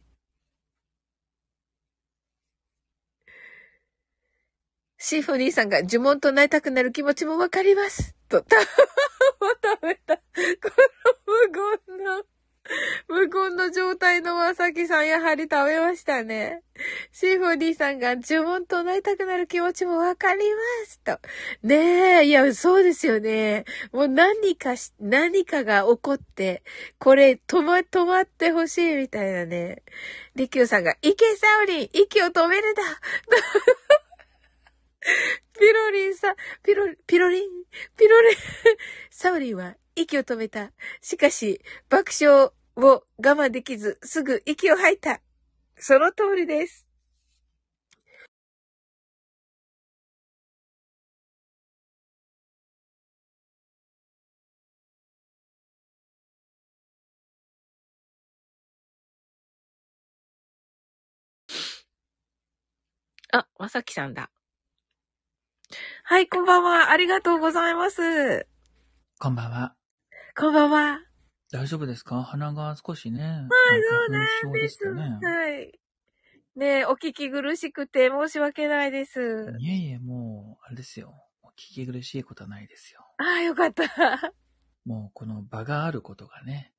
[5.06, 8.14] シーフォニーさんが呪文唱えたくなる気持ちもわかります。
[8.30, 8.68] と、 た、食
[9.82, 10.16] べた。
[10.16, 12.24] この無言の。
[13.08, 16.62] 無言の状態のまさきさんやはり食べましたね。
[17.12, 21.18] シーフォディさんが呪文唱えたくなる気持ちもわかりますと。
[21.62, 23.66] ねえ、いや、そうですよね。
[23.92, 26.62] もう何かし、何かが起こって、
[26.98, 29.82] これ止ま、止まってほしいみたいなね。
[30.34, 32.82] リキューさんが、イケサウリン、息を止めるだ
[35.58, 37.50] ピロリンさ、ピロ、ピロリン、
[37.96, 38.36] ピロリン、
[39.10, 40.72] サウリンは息を止めた。
[41.00, 45.20] しかし、爆笑を我慢できず、すぐ息を吐いた。
[45.76, 46.86] その通りです。
[63.32, 64.30] あ、まさきさんだ。
[66.04, 66.90] はい、こんばんは。
[66.90, 68.46] ありがとうございます。
[69.18, 69.74] こんばんは。
[70.36, 71.00] こんばんは。
[71.52, 72.22] 大丈夫ですか？
[72.22, 73.22] 鼻が少しね。
[73.22, 73.48] はい、
[73.82, 74.94] そうなんです。
[74.94, 75.80] ね、はい。
[76.56, 79.54] ねえ、お聞き苦しくて申し訳ないです。
[79.58, 81.14] いえいえ、もう、あれですよ。
[81.42, 83.00] お聞き苦しいことはないですよ。
[83.18, 83.84] ああ、よかった。
[84.84, 86.72] もう、この場があることがね。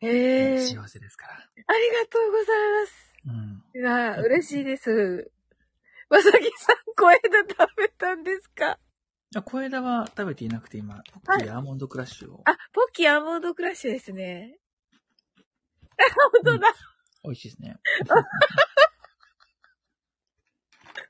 [0.00, 1.34] ええー、幸せですから。
[1.34, 3.14] ありがとうございます。
[3.74, 3.80] うん。
[3.80, 5.30] いや、嬉しいです。
[6.12, 8.78] まさきさん、声で食べたんですか？
[9.34, 12.42] あ、小枝は食べていなくて今、ポッキーアーモンドクラッシュを。
[12.44, 14.58] あ、ポッキーアーモンドクラッシュですね。
[15.96, 16.02] あ、
[16.44, 16.68] 本当だ、
[17.24, 17.76] うん、美味しいですね。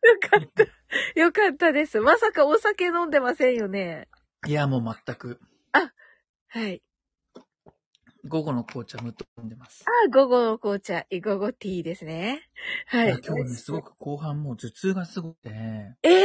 [0.05, 1.21] よかった。
[1.21, 2.01] よかったです。
[2.01, 4.09] まさかお酒飲んでませんよね。
[4.47, 5.41] いや、もう全く。
[5.73, 5.93] あ、
[6.47, 6.81] はい。
[8.25, 9.85] 午後の紅茶むっと飲んでます。
[9.85, 12.49] あ、午後の紅茶、午後ティーですね。
[12.87, 13.09] はい。
[13.11, 15.51] い今日ね、すごく後半もう頭痛がすごくて。
[16.05, 16.23] えー？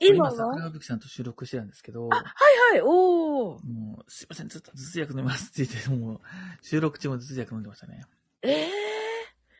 [0.00, 0.32] 今は？
[0.32, 2.08] 桜吹さんと収録してたんですけど。
[2.10, 2.24] あ、はい
[2.72, 3.64] はい、おー。
[3.64, 6.20] もう、すいません、ずっと頭痛薬飲みますって言って、もう、
[6.62, 8.04] 収録中も頭痛薬飲んでましたね。
[8.42, 8.70] ええ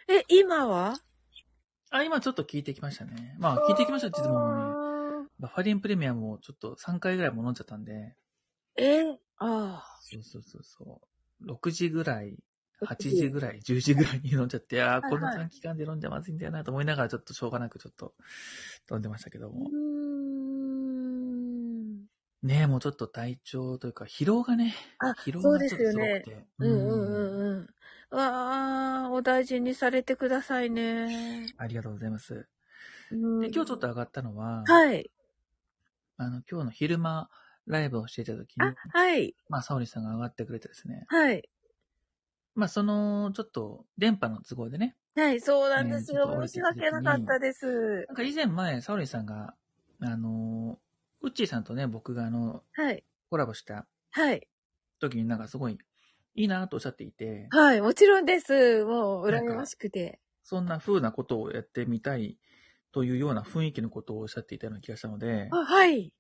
[0.09, 0.97] ー、え、今は？
[1.91, 3.37] あ、今ちょっと聞いてきましたね。
[3.39, 8.17] まあ、聞いてきましたって言ってもね、バファリンプレミアムをちょっと3回ぐらいも飲んじゃったんで。
[8.79, 9.99] えー、ああ。
[10.01, 11.07] そうそうそうそう。
[11.47, 12.37] 6時ぐらい、
[12.87, 18.15] 8時ぐらい、10時ぐらいに飲んじゃって、ああ、この短期間で飲んじゃまずいんだよなと思いながら、ちょっとしょうがなくちょっと
[18.91, 19.71] 飲んでましたけども。
[22.43, 26.47] ねえ、もうちょっと体調というか、疲労がね、あ、疲労がちょっとすごくて。
[26.59, 27.67] うんうんうん
[28.11, 28.17] うん。
[28.17, 31.47] わあ、お大事にされてくださいね。
[31.57, 32.49] ありがとうございます。
[33.13, 35.11] うん、で今日ちょっと上がったのは、はい。
[36.17, 37.31] あの、今日の昼間、
[37.67, 39.35] ライブをしていた時に、あ、はい。
[39.49, 41.05] まあ、沙織さんが上がってくれてですね。
[41.09, 41.49] はい。
[42.55, 44.97] まあ、その、ちょっと、電波の都合でね。
[45.15, 46.41] はい、そうなんですよ。
[46.43, 48.07] 申し訳なかったです。
[48.09, 49.55] なんか以前前、沙織さんが、
[50.01, 50.79] あの
[51.21, 53.05] ウッチーさんとね、僕があの、はい。
[53.31, 54.49] コラボした、はい。
[55.01, 55.79] 時になんかすごい、
[56.35, 58.85] いいなとおっしゃっていて、はい、もちろんです。
[58.85, 60.21] もう、羨ましくて。
[60.43, 62.39] そんな風なことをやってみたい
[62.91, 66.13] というような雰囲気のことをおっしゃっていたような気がしたので、あ、はい。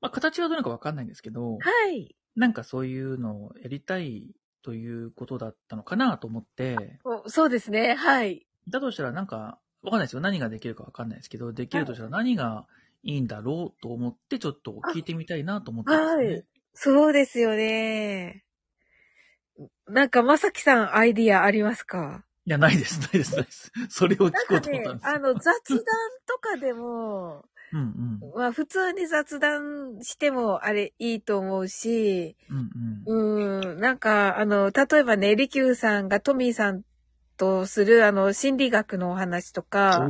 [0.00, 2.14] まあ、形はどうなのかわかんないんですけど、はい。
[2.34, 7.94] なんかそういうのをやりたいということだったのかなと思って、おそうですね。
[7.94, 8.46] はい。
[8.68, 10.20] だとしたらなんか、わかんないですよ。
[10.20, 12.66] 何ができるかわかんないですけど、できるとしたら何が
[13.04, 16.26] いいんだろうと思って、ちょっと聞いてみたいなと思ってますね。
[16.26, 16.44] はい。
[16.74, 18.44] そうですよね。
[19.86, 22.24] なんか、まさきさん、アイディアありますか？
[22.44, 23.72] いや、ないです、ないです、ないです。
[23.88, 25.14] それを聞こうと思ったんですよ。
[25.16, 25.84] あの、雑談
[26.26, 27.44] とかでも、
[27.76, 28.38] うんうん。
[28.38, 32.70] まあ、普通に雑談しても、あれ、いいと思うし、うん
[33.06, 33.72] うん。
[33.72, 36.82] うん、なんか、あの、例えばね、リキューさんがトミーさん
[37.36, 40.08] とする、あの、心理学のお話とか、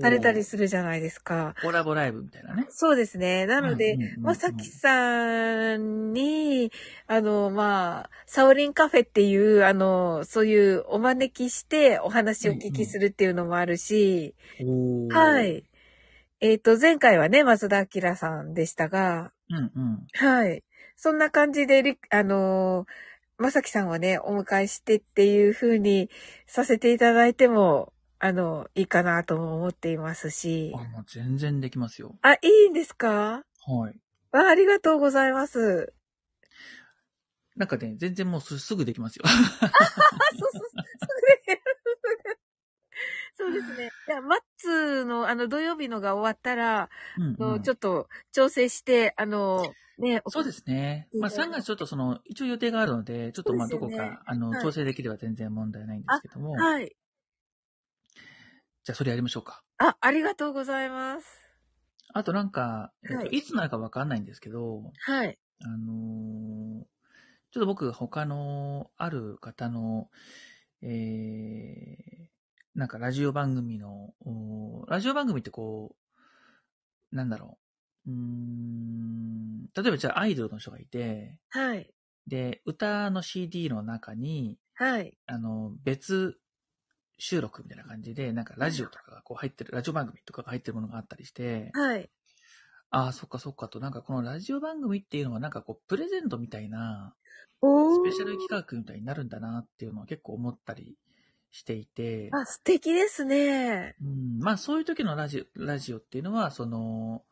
[0.00, 1.54] されたりすするじゃないですか。
[1.62, 2.66] コラボライブみたいなね。
[2.70, 3.46] そうですね。
[3.46, 6.70] なので、うんうんうんうんまさきさんに、
[7.06, 15.42] あの、まあ、サオリンカフェっていう、あの、そういうお招きしてお話をお聞きするっていうのもあるし、おーは。
[15.42, 15.64] い。
[16.40, 20.06] えっ、と、前回はね、松田明さんでしたが、うんうん。
[20.14, 20.62] はい。
[20.94, 22.86] そんな感じでり、あの
[23.38, 26.10] まさきさんをね、お迎えしてっていう風に
[26.46, 30.78] させていただいても、あの、いいかなとも思っていますしあ、。
[30.78, 32.16] もう全然できますよ。
[32.22, 33.44] あ、いいんですか？
[33.66, 33.98] はい。
[34.32, 35.92] あありがとうございます。
[37.56, 39.24] なんかね、全然もうすすぐできますよ。
[39.26, 40.68] あ、そうそう、そ
[41.48, 41.60] れ、
[43.38, 43.90] そうですね。
[44.08, 49.62] じゃあ、マッツの、あの、土曜日のが終わったら、うんあのうんちょっと調整して、あの、
[49.98, 51.08] ね、そうですね。
[51.14, 56.96] まあ3月ちょっとその、一応予定があるので、ちょっとまあどこか、あの、はい調整できれば全然問題ないんですけども、はい。
[58.82, 59.62] じゃあそれやりましょうか。
[59.78, 61.26] あ、ありがとうございます。
[62.12, 65.38] あとなんか、えっと、はいいつなるかわかんないんですけど、はい。
[65.60, 66.84] あのー
[67.50, 70.10] ちょっと僕、他の、ある方の、
[70.82, 72.37] えー、
[72.78, 75.96] なんかラジオ番組の、おラジオ番組ってこ
[77.12, 77.58] う、なんだろ
[78.06, 78.10] う。
[78.12, 81.92] うーん、例えばじゃあアイドルの人がいて、はい。
[82.28, 85.18] で、歌の CD の中に、はい。
[85.26, 86.38] あの、別
[87.18, 92.08] 収録みたいな感じで、なんかラジオとかがこう入ってる、ラジオ番組とかが入ってるものがあったりして、はい。
[92.90, 97.16] ああ、そっかそっかと、なんかこのラジオ番組っていうのはなんかこう、プレゼントみたいな、
[97.60, 100.96] スペシャル企画みたいになるんだなっていうのは結構思ったり
[101.50, 103.98] していて、あ、素敵ですね。
[104.00, 107.24] うん、まあそういう時のラジオ、ラジオっていうのは、その、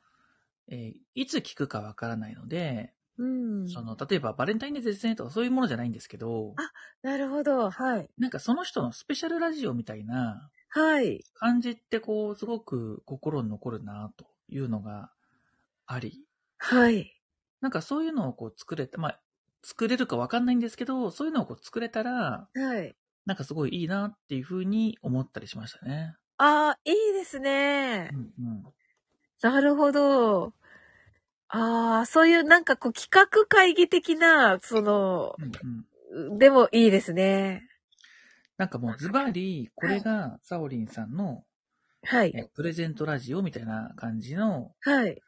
[0.69, 3.67] えーいつ聞くかわからないので、うん。
[3.67, 7.71] その、例えばバレンタインデーですねとかそういうものじゃないんですけど、あなるほど。
[7.71, 8.11] はい。
[8.19, 11.27] なんかその人のスペシャルラジオみたいなはい。
[11.35, 15.13] 感じってこう、すごく心に残るなというのが
[15.87, 16.27] あり、
[16.59, 17.13] はい。
[17.61, 19.21] なんかそういうのをこう作れた、まあ、
[19.63, 22.97] 作れるかわかんないんですけど、そういうのをこう作れたら、はい。
[23.27, 26.15] なんかすごいいいなっていうふうに思ったりしましたね。
[26.39, 28.17] あーいいですねう。
[28.17, 28.65] んうん。
[29.43, 30.53] なるほど。
[31.49, 37.63] ああ、そういうなんかこう企画会議的な、その、うんうん、でもいいですね。
[38.57, 41.45] なんかもうズバリ、これがサオリンさんの
[42.05, 42.33] はい。
[42.35, 45.21] えプレゼントラジオみたいな感じのはい。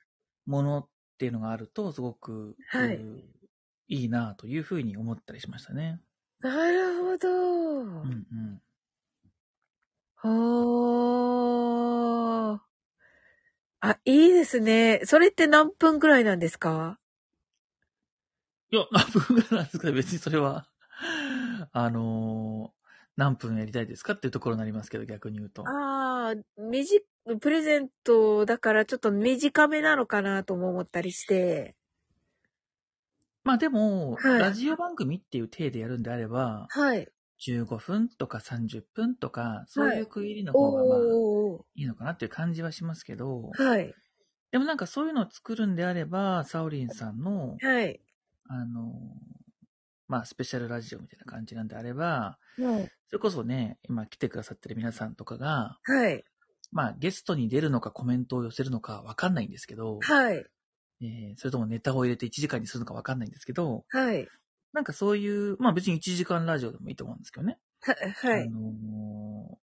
[0.47, 0.89] ものっ
[1.19, 3.25] ていうのがあると、すごく、はいうん
[3.91, 5.99] いいなというふうに思ったりしましたね。
[6.41, 7.29] なるほど。
[7.31, 8.63] うんうん。
[10.17, 12.61] ほー。
[13.81, 15.01] あ、いいですね。
[15.05, 16.99] それって何分ぐらいなんですか？
[18.71, 20.67] いや、何分ぐらいなんですかね別にそれは、
[21.73, 22.79] あのー
[23.17, 25.65] 何分やりたいですかっていうところになりますけど、逆に言うと。
[25.67, 27.01] ああ、みじ、
[27.41, 31.75] プレゼントだからちょっと短めなのかなとも思ったりして。
[33.49, 37.09] まあでも、はいラジオ番組っていう体でやるんであれば、はい。
[37.47, 41.63] 15分とか30分とか、そういう区切りの方がまあおー。
[41.75, 43.95] いいのかなっていう感じはしますけど、はい。
[44.53, 48.03] でもなんかそういうのを作るんであれば、サオリンさんの、はい。
[48.51, 48.93] あの、
[50.09, 52.63] まあスペシャルラジオみたいな感じなんであれば、そ
[53.15, 56.23] れこそね、今来てくださってる皆さんとかが、はい。
[56.71, 60.45] まあゲストに出るのかコメントを寄せるのかわかんないんですけど、はい。
[61.01, 64.29] えーそれともネタを入れて1時間にするのかわかんないんですけど、はい。
[64.73, 67.59] なんかそういう、まあ別に1時間ラジオでもいいと思うんですけどね。
[67.81, 68.43] は、はい。
[68.43, 69.59] あのー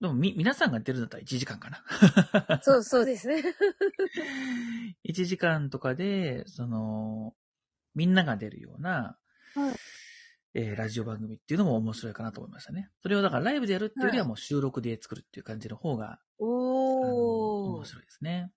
[0.00, 2.60] でもみ、皆さんが出るんだったら1時間かな。
[2.62, 3.42] そう、そうですね。
[5.08, 7.34] 1時間とかで、その、
[7.94, 9.16] みんなが出るような、
[9.54, 9.74] はい
[10.56, 12.88] えーラジオ番組っていうのも面白いかなと思いましたね。
[13.02, 17.84] それをだからライブでやるっていうよりはもう収録で作るっていう感じの方が、あのおー面。
[17.84, 18.52] 白いですね。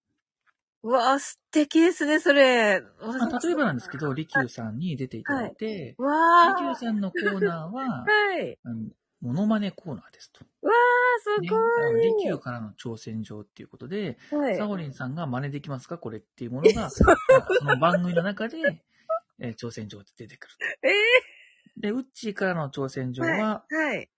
[0.84, 2.82] うわあ、素敵ですね、それ。
[3.02, 6.56] まあ、例えばなんですけど、利休さんに出ていただいて、わあ。
[6.62, 8.06] 利休さんのコーナーは、は
[8.40, 8.58] い。
[8.64, 10.46] あのモノマネコーナーですと。
[10.62, 11.58] わあ、すね、ご
[11.98, 12.24] 利い。
[12.28, 14.56] 休からの挑戦状っていうことで、はい。
[14.56, 15.98] サオリンさんが真似できますか？
[15.98, 17.04] これっていうものが、 そ
[17.66, 18.58] の番組の中で、
[19.40, 20.54] えー挑戦状って出てくる。
[20.84, 24.10] えで、ウッチーからの挑戦状ー、は、はい。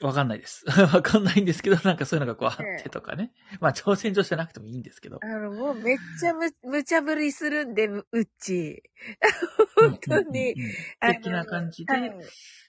[0.00, 0.64] わかんないです。
[0.92, 3.32] わかんないんですけど、なんかそういうのがこうあええってとかね。
[3.60, 5.18] まあ、挑戦状じゃなくてもいいんですけど。
[5.22, 8.82] あの、もうめっちゃむ、 無茶ぶりするんで、うっち。
[9.76, 10.52] 本当に。
[10.52, 12.12] うんうんうんあの的な感じで、はい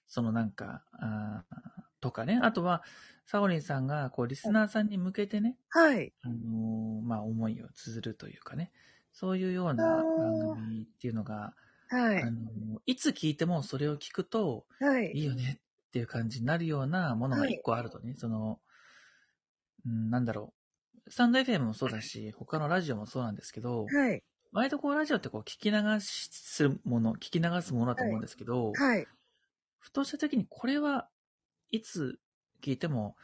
[0.10, 1.56] そのなんか、あー
[2.00, 2.40] とかね。
[2.42, 2.82] あとは、
[3.26, 6.14] サオリンさんが、こう、リスナーさんに向けてね、はい。
[6.22, 8.72] あのーまあ、思いを綴るというかね。
[9.12, 11.54] そういうような番組っていうのが、
[11.90, 12.32] はいあ。
[12.32, 15.20] のーいつ聞いてもそれを聞くと、はいい。
[15.20, 18.60] いよねっていう感じになるようなものが一個あるとね、その、
[19.86, 20.54] うん、なんだろ
[21.06, 21.12] う。
[21.12, 24.24] スタンド FM もそうだし、他のラジオもそうなんですけど、はい。
[24.52, 29.08] 割とこうラジオってこう聞き流すもの、聞き流すものだと思うんですけど、はい。
[29.80, 31.08] ふとした時にこれは
[31.72, 32.20] いつ
[32.62, 33.16] 聞いても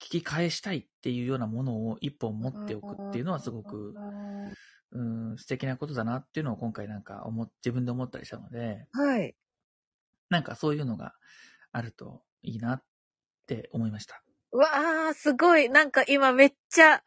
[0.00, 3.94] 聞き返したいっていうようなものを一本持っておくっていうのはすごく、
[4.92, 9.34] うん、素敵なことだなっていうのを今回なんか思っ自分で思ったりしたので、はい。
[10.30, 11.14] なんかそういうのが
[11.72, 12.82] あるといいなっ
[13.46, 14.22] て思いました。
[14.52, 15.68] うわあ、すごい。
[15.68, 17.02] なんか今めっちゃ、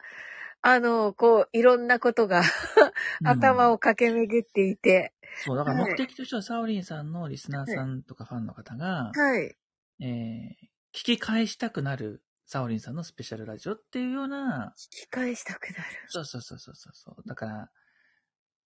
[0.60, 2.42] あの、こう、いろんなことが
[3.24, 3.74] 頭を。
[3.74, 5.14] を駆け巡っていて。
[5.44, 9.56] そう、だからはい目的としてはサオリンさんのリスナーさんとかファンの方が、はい。
[10.00, 15.84] えー聞き返したくなるサオリンさんのスペシャルラジオっていうような、聞き返したくなる。
[16.08, 17.28] そうそうそうそうそうそう。
[17.28, 17.70] だから、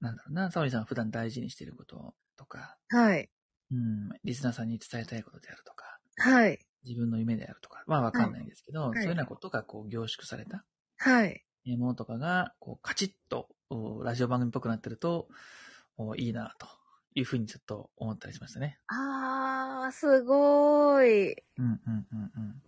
[0.01, 3.29] なんだろうな、サオリンさんが普段大事にしていることとか、はい。
[3.73, 6.59] うん、リスナーさんに伝えたいことであるとか、はい。
[6.85, 10.65] 自分の夢であるとか、まあわかんないんですけど、いそういうようなことがこう凝縮された
[10.99, 11.45] はい。
[11.77, 15.29] ものとかが、こうカチッとおラジオ番組っぽくなってると、
[15.97, 16.67] おいいなと
[17.15, 18.79] いうふうにちょっと思ったりしましたね。
[18.89, 21.33] あー、すごい。
[21.33, 22.63] うんうんうんうん。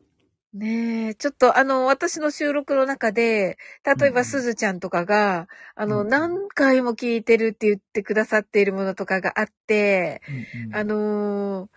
[0.54, 3.58] ねえ、ちょっとあの、私の収録の中で、
[3.98, 10.22] 例えばすずちゃんとかが、あの、何回も聞いてるって言ってくださっているものとかがあって、
[10.70, 11.70] あのー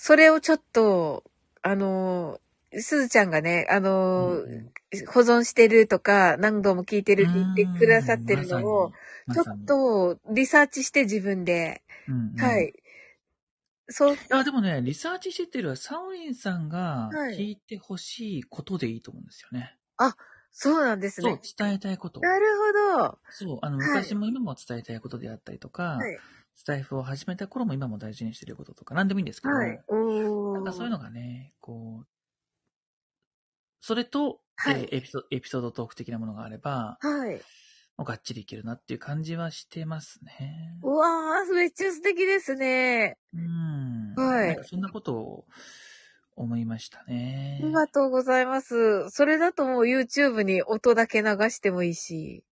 [0.00, 1.24] それをちょっと、
[1.62, 4.42] あのーすずちゃんがね、あの
[5.12, 8.92] 保存してるとか、何度も聞いてるって言ってくださってるのを、
[9.32, 11.82] ちょっ、とリサーチして自分で、
[12.36, 12.74] はい。
[13.90, 19.76] そう、あ、でもね、リサーチしてっていうよりは、サオリンさんがはい聞いてほしいことでいいと思うんですよね。
[20.50, 22.20] そうなんですそうね。、伝えたいこと。
[22.20, 23.18] なるほど。
[23.30, 26.18] そう、あの、はい昔も今も伝えたいことであったりとか、はい。
[26.54, 29.80] スタイフを始めた頃も今も大事にしてることとか、何でもいいんですけど、はい。
[30.54, 32.06] なんかそういうのがね、こう、
[33.80, 37.40] それと、はいえーエピソエピソードトーク的なものがあれば、はい。
[37.98, 40.76] もうがっちりいけるなっていう感じはしてますね。
[40.82, 43.18] うわー、めっちゃ素敵ですね。
[43.34, 44.14] うん。
[44.14, 45.44] はいなんかそんなことを
[46.36, 47.60] 思いましたあね。
[47.60, 49.10] りがとうございます。
[49.10, 52.44] それだともう YouTube に音だけ流してもいいし。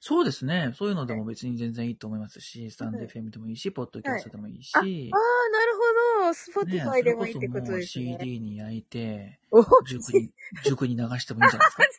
[0.00, 0.72] そうですね。
[0.74, 6.66] そういうのでも別に全然いいと思いますし、スタンド FM でもいいし、ポッドキャストでもいいし、ああー、なるほど。
[6.68, 8.24] ね Spotify でもいいってことですそれこそもうね。
[8.26, 10.30] CD に焼いて、お塾に、
[10.66, 11.82] 塾に流してもいいんじゃないですか？
[11.86, 11.98] 流す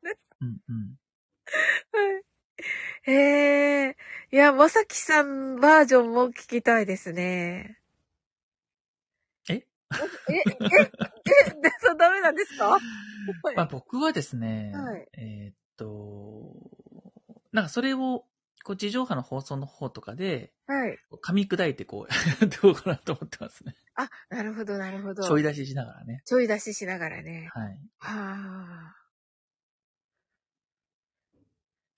[0.00, 0.96] んですうんうん。
[1.92, 3.10] はい。
[3.10, 3.96] へ
[4.54, 7.78] まさきさんバージョンも聞きたいですね。
[9.48, 9.54] え？
[9.54, 9.64] え、
[10.30, 12.68] え、え、 え、そうダメなんですか？
[12.68, 12.78] は
[13.52, 16.54] いまあ僕はですね、はいえーっと、
[17.52, 18.26] なんかそれを、
[18.64, 20.96] こう地上波の放送の方とかで、はい。
[21.22, 23.74] 噛み砕いてこう、やっておこうかなと思ってますね。
[23.96, 25.22] あ、なるほど、なるほど。
[25.22, 26.22] ちょい出ししながらね。
[26.24, 27.50] ちょい出ししながらね。
[27.52, 27.78] はい。
[27.98, 28.94] は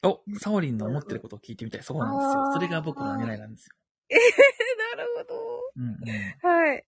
[0.05, 1.83] お、サオリンの思ってることを聞いてみたい。
[1.83, 2.53] そうなんですよ。
[2.55, 3.75] それが僕の狙いなんですよ。
[4.11, 4.97] あ。
[4.97, 5.61] なるほど。
[5.77, 6.51] うんうん。
[6.51, 6.85] はい。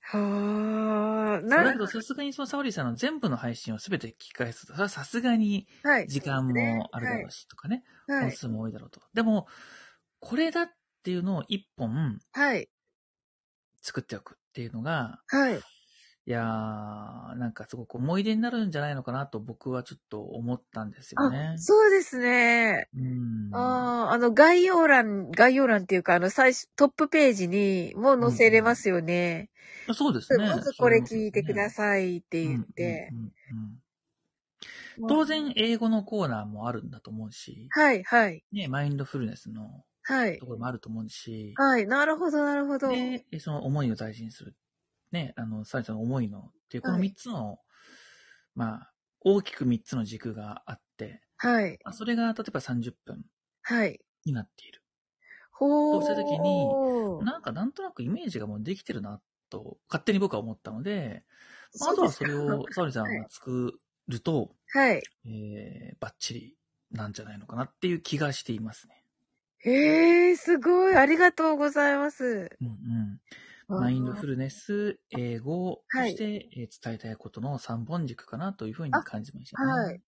[0.00, 1.40] はあ。
[1.40, 6.08] なるだけど、さすがにそのサオリンさんの全部の配信を全て聞き返すと、それはさすがにはい。
[6.08, 8.20] 時間もあるだろうしとかね、はい。
[8.22, 9.00] 本数も多いだろうと。
[9.14, 9.46] でも、
[10.20, 10.68] これだっ
[11.02, 12.68] ていうのを一本はい。
[13.80, 15.60] 作っておくっていうのが、はい。
[16.26, 21.58] いやー、なんかすごく思い出になるんじゃないのかなと僕はちょっと思ったんですよねあ、。
[21.58, 22.88] そうですね。
[22.96, 23.54] うん。
[23.54, 29.50] ああ、あの、概要欄、概要欄っていうか、あの、最初、トップページにも載せれますよね。
[29.92, 30.48] そうですね。
[30.48, 33.10] まずこれ聞いてくだいさいって言って。
[33.12, 33.78] うんうんうんうん
[35.08, 40.46] 当然、英語のコーナーもあるんだと思うし、はい、はい、ね、マインドフルネスのはいと。
[40.46, 42.88] ころもあると思うし、はい、なるほど、なるほど。
[42.88, 44.54] で、その思いを大事にする。
[45.14, 47.58] ね、あの、サリさんの思いのっていう、このはい3つの、
[48.54, 51.78] まあ、大きく3つの軸があって、はい。
[51.84, 53.24] まあそれが例えば30分
[53.62, 54.00] はい。
[54.24, 54.82] になっている。
[55.52, 56.78] ほうした時に
[57.18, 61.24] なんかなんとなくイメージがもうできてるなと、勝手に僕は思ったので、
[61.78, 65.02] まああとはそれを沙織さんが作ると、はい。
[65.26, 66.56] えー、バッチリ
[66.90, 69.04] なんじゃないのかなっていう気がしていますね。
[69.58, 70.94] へえ、すごい。
[70.96, 72.56] ありがとうございます。
[72.60, 73.20] うんうん。
[73.76, 79.86] マインドフルネス、英語、はいそして、えー伝えたいことの3本軸かなというふうに感じましたね。
[79.86, 80.02] はい。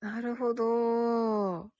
[0.00, 1.72] なるほど。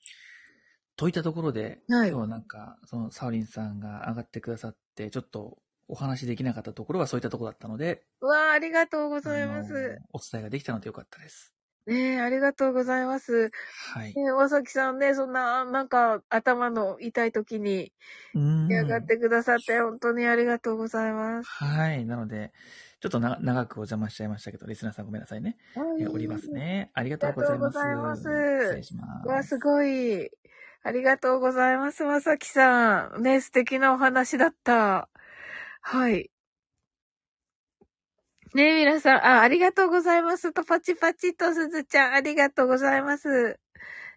[0.97, 10.03] といったところで、はい今日なんか、そのサオリンさんが上がってくださって、ちょっとお話できなかったところはそういったところだったので、うわあ、ありがとうございます。
[10.13, 11.55] お伝えができたのでよかったです。
[11.87, 13.51] ねえ、ありがとうございます。
[13.95, 14.17] はい。
[14.17, 17.93] ねえ、まさきさんね、そんな、なんか、頭の痛い時に、
[18.35, 21.53] うん上がってくださって、本当にありがとうございます。
[21.59, 22.05] はい。
[22.07, 22.53] なので、
[23.01, 25.57] ちょっとな長くお邪魔しちゃいましたけど、リスナーさんごめんなさいね。
[25.99, 26.53] えおります。
[26.53, 26.91] ね。
[26.95, 27.79] ありがとうございます。
[27.85, 29.29] ありがとうございます失礼します。
[29.29, 30.31] わ、すごい。
[30.85, 33.23] ありがとうございます、まさきさん。
[33.23, 35.09] ね、素敵なお話だった。
[35.83, 36.32] はい。
[38.55, 43.59] ねえ皆さん、あ、ありがとうございますと、パチパチと、すずちゃん、ありがとうございます。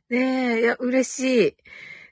[0.09, 1.57] ねえ、いや、嬉しい。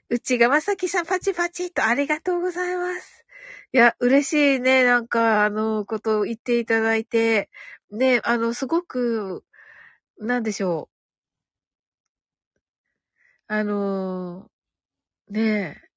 [0.08, 3.26] うちがまさきさん、パチパチと、ありがとうございます。
[3.74, 7.50] いや、嬉しいね、なんか、あの、ことを言っていただいて、
[7.90, 9.44] ね、あの、すごく、
[10.18, 10.94] なんでしょう。
[13.48, 14.50] あの、
[15.28, 15.88] ねえ、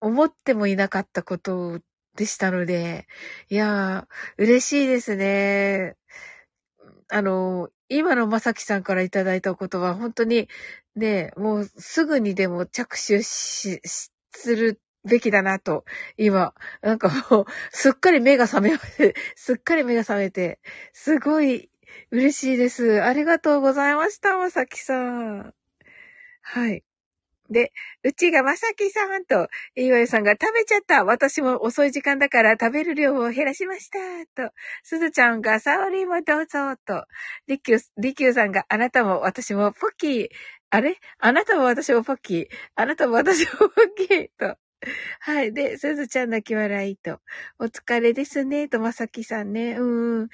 [0.00, 1.78] 思ってもいなかったことを
[2.18, 3.06] でしたので、
[3.48, 5.96] いやー、嬉しいですね。
[7.10, 10.48] あの、今のまさきさんからいただいたことは本当に
[10.96, 15.84] ね、もうすぐにでも着手し、しするべきだなと、
[16.16, 18.76] 今、なんかもう、すっかり目が覚め、
[19.36, 20.58] すっかり目が覚めて、
[20.92, 21.70] すごい
[22.10, 23.00] 嬉しいです。
[23.02, 25.54] ありがとうございました、まさきさん。
[26.42, 26.82] はい。
[27.50, 27.72] で、
[28.02, 31.04] うちがまさきさんと、いわゆさんが食べちゃった。
[31.04, 33.98] 私も遅い時間だから食べる量を減らしました。
[34.48, 36.76] と、すずちゃんがサオリもどうぞ。
[36.84, 37.04] と、
[37.46, 40.28] りきゅう、りきゅうさんがあなたも私もポッキー。
[40.70, 40.98] あれ？
[41.18, 42.46] あなたも私もポッキー？
[42.74, 43.70] あなたも私もポッ
[44.06, 44.28] キー？
[44.38, 44.58] と。
[45.20, 45.52] はい。
[45.54, 47.20] で、すずちゃん泣き笑いと。
[47.58, 48.68] お疲れですね。
[48.68, 49.72] と、まさきさんね。
[49.72, 50.28] うーん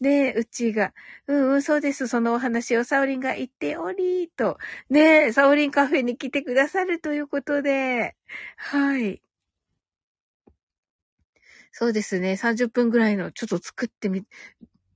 [0.00, 0.06] うん。
[0.06, 0.94] で、うちが、
[1.28, 2.08] うんうん、そうです。
[2.08, 4.58] そのお話をサオリンが言っており、と。
[4.90, 8.16] ねえサオリンカフェに来てくださるということで、
[8.58, 9.22] はい。
[11.72, 12.36] そうですね。
[12.36, 14.24] 30分ぐらいのちょっと作ってみ、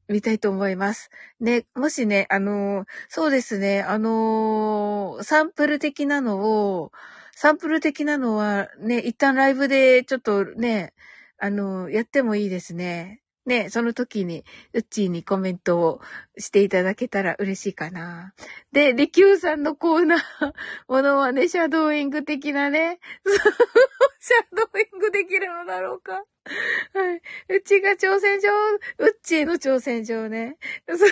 [0.09, 1.11] みたいと思います。
[1.41, 6.39] ね、もしね、あのーそうですね、あのーサンプル的なの
[6.75, 6.93] を、
[7.35, 10.95] サンプル的なのはね、一旦ライブでちょっとね、
[11.39, 13.23] あのーやってもいいですね。
[13.47, 16.01] ね、その時に、うっちーにコメントを
[16.39, 18.33] していただけたら嬉しいかな。
[18.73, 20.21] で、リキューさんのコーナー、
[20.89, 23.01] ものはね、シャドーイング的なね、
[24.19, 26.13] シャドーイングできるのだろうか。
[26.15, 27.23] はい。
[27.57, 28.51] うちが挑戦状、
[28.99, 30.57] うっちーの挑戦状ね。
[30.87, 31.11] それ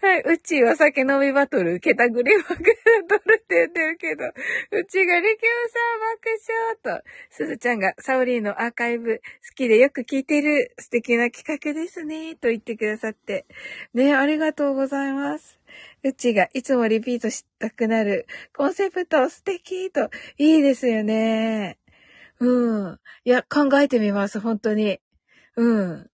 [0.00, 0.22] はい。
[0.34, 2.62] うちーは酒飲みバトル、ケタグリバトルっ
[3.40, 13.46] て言ってるけど、うちがリキューさん爆笑と、すずちゃんがサオリーのアーカイブ好きでよく聞いてる素敵な企画ですね、と言ってくださって。
[13.94, 15.58] ね、ありがとうございます。
[16.02, 18.26] うちがいつもリピートしたくなる
[18.56, 21.78] コンセプト素敵と、いいですよね。
[22.40, 22.98] うん。
[23.24, 25.00] いや、考えてみます、本当に。
[25.56, 26.10] うん。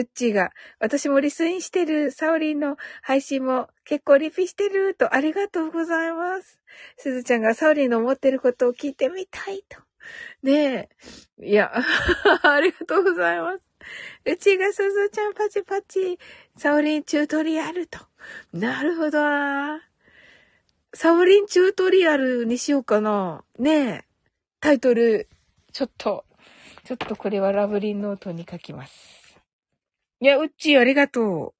[0.00, 6.60] うっちーが、私もリスインしてる、サオリンの配信も結構リピしてる、と、ありがとうございます。
[6.96, 9.78] すずちゃんがサオリンの思ってることを聞いてみたい、と。
[10.42, 10.88] ね
[11.38, 11.46] え。
[11.46, 11.72] いや、
[12.42, 13.60] ありがとうございます。
[14.24, 16.18] うちがすずちゃんパチパチ、
[16.56, 17.98] サオリンチュートリアルと。
[18.52, 19.82] なるほどな。
[20.92, 23.44] サオリンチュートリアルにしようかな。
[23.58, 24.04] ねえ。
[24.60, 25.28] タイトル、
[25.72, 26.24] ちょっと、
[26.84, 29.29] ちょっとこれはラブリンノートに書きます。
[30.22, 31.54] いや、うっちーありがと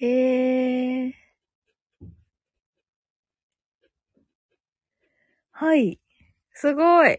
[0.00, 0.04] う。
[0.04, 1.14] へえ。
[5.52, 6.00] はい。
[6.54, 7.18] すごい。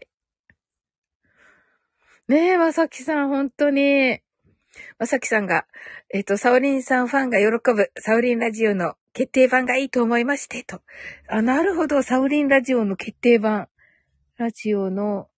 [2.28, 4.20] ねえ、まさきさん、本当に。
[4.98, 5.66] まさきさんが、
[6.12, 10.82] えっ、と、サオリンさんファンが喜ぶ、サオリンラジオの決定版がいいと思いまして、と。
[11.28, 13.68] あ、なるほど、サオリンラジオの決定版。
[14.36, 15.28] ラジオの、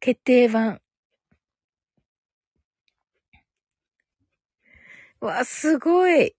[0.00, 0.80] 決定版。
[5.20, 6.34] わ、すごい。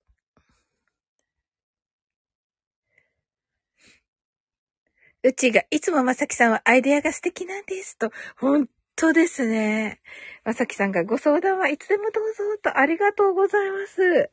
[5.24, 7.98] うちが、いつもまさきさんはアイデアが素敵なんです。
[7.98, 10.02] と、本当ですね。
[10.44, 14.32] まさきさんがご相談はいつでもどうぞとありがとうございます。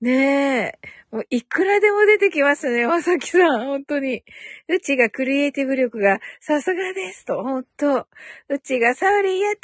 [0.00, 0.78] ねえ。
[1.10, 3.66] もういくらでも出てきますね、まさきさん。
[3.66, 4.22] 本当に。
[4.68, 8.06] うちがクリエイティブ力がさすがですと、本当
[8.48, 9.54] うちがサウリーやっ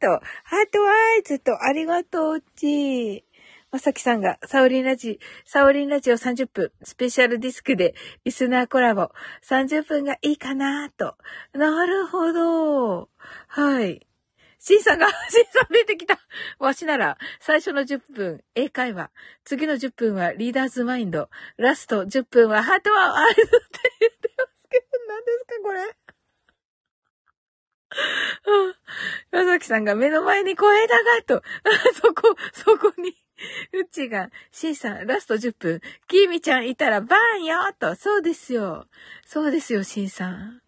[0.00, 3.24] たねと、ハートアイズと、ありがとう、うち。
[3.70, 9.10] まさきさんが、サウリンラジ、サウリンラジオ30分、スペシャルディスクで、リスナーコラボ、
[9.46, 11.16] 30分がいいかなと。
[11.52, 13.10] なるほど。
[13.48, 14.06] はい。
[14.66, 16.18] シンさんが、シンさん出てきた。
[16.58, 19.12] わしなら、最初の10分、英会話。
[19.44, 21.30] 次の10分はリーダーズマインド。
[21.56, 23.48] ラスト10分はハートはアイズって
[24.00, 25.70] 言ってますけど、何ですかこ
[29.30, 29.44] れ？
[29.44, 31.44] まさきさんが目の前に小枝がと、
[32.02, 33.16] そこ、そこに、
[33.72, 38.88] うちが、シンさん、ラスト10分、キーミちゃんいたらバーンよと、そうですよ。
[39.24, 40.60] そうですよ、シンさん。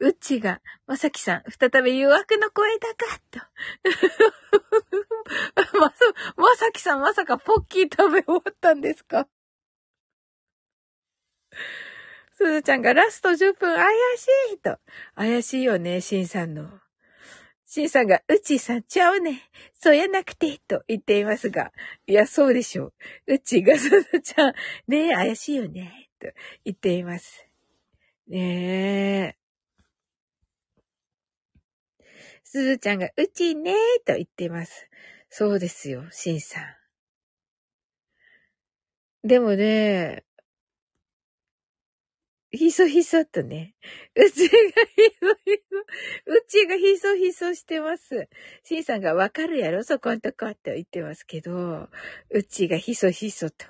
[0.00, 3.40] うっちが、まさきさん、再び誘惑の声だか、と。
[5.78, 5.96] まさ、
[6.36, 9.28] まさきさん、まさかポッキー食べ終わったんですか？
[12.32, 14.78] すずちゃんがラスト10分怪しいと。
[15.14, 16.68] 怪しいよね、しんさんの。
[17.64, 19.48] しんさんが、うちさんちゃうね。
[19.72, 21.72] そうやなくて、と言っていますが。
[22.06, 22.92] いや、そうでしょ
[23.26, 23.34] う。
[23.34, 24.54] うちがすずちゃん、
[24.88, 26.10] ねえ、怪しいよね。
[26.20, 26.26] と
[26.64, 27.46] 言っています。
[28.26, 29.43] ねえ。
[32.54, 33.74] すずちゃんが、うちねー
[34.06, 34.88] と言ってます。
[35.28, 36.60] そうですよ、しんさ
[39.24, 39.26] ん。
[39.26, 40.22] でもね、
[42.52, 43.74] ひそひそとね。
[44.14, 44.56] うちがひ
[45.20, 45.80] そひそ、
[46.32, 48.28] うちがひそひそしてます。
[48.62, 49.82] しんさんがわかるやろ？
[49.82, 51.88] そこんとこって言ってますけど、
[52.30, 53.66] うちがひそひそと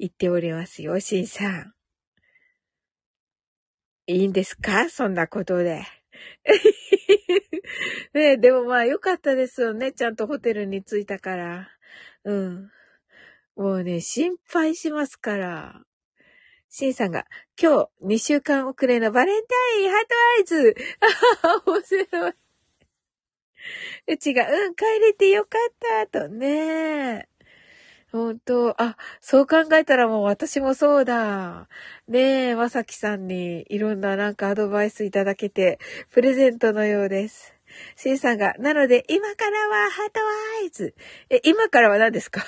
[0.00, 1.74] 言っておりますよ、しんさん。
[4.08, 4.90] いいんですか？
[4.90, 5.84] そんなことで。
[8.14, 9.92] ねえでもまあよかったですよね。
[9.92, 11.70] ちゃんとホテルに着いたから。
[12.24, 12.70] うん。
[13.56, 15.82] もうね、心配しますから。
[16.68, 17.24] シンさんが、
[17.60, 20.76] 今日2週間遅れのバレンタインハートアイズ
[21.42, 22.34] あ 面白い。
[24.08, 27.28] うちが、うん、帰れてよかった、とね。
[28.16, 31.68] 本当あ、そう考えたらもう私もそうだ。
[32.08, 35.78] ねえ、まさきさんにいろんななんかアドバイスいただけて、
[36.12, 37.54] プレゼントのようです。
[37.96, 40.20] シンさんが、なので今からはハート
[40.62, 40.94] アイズ。
[41.30, 42.42] え、今からは何ですか？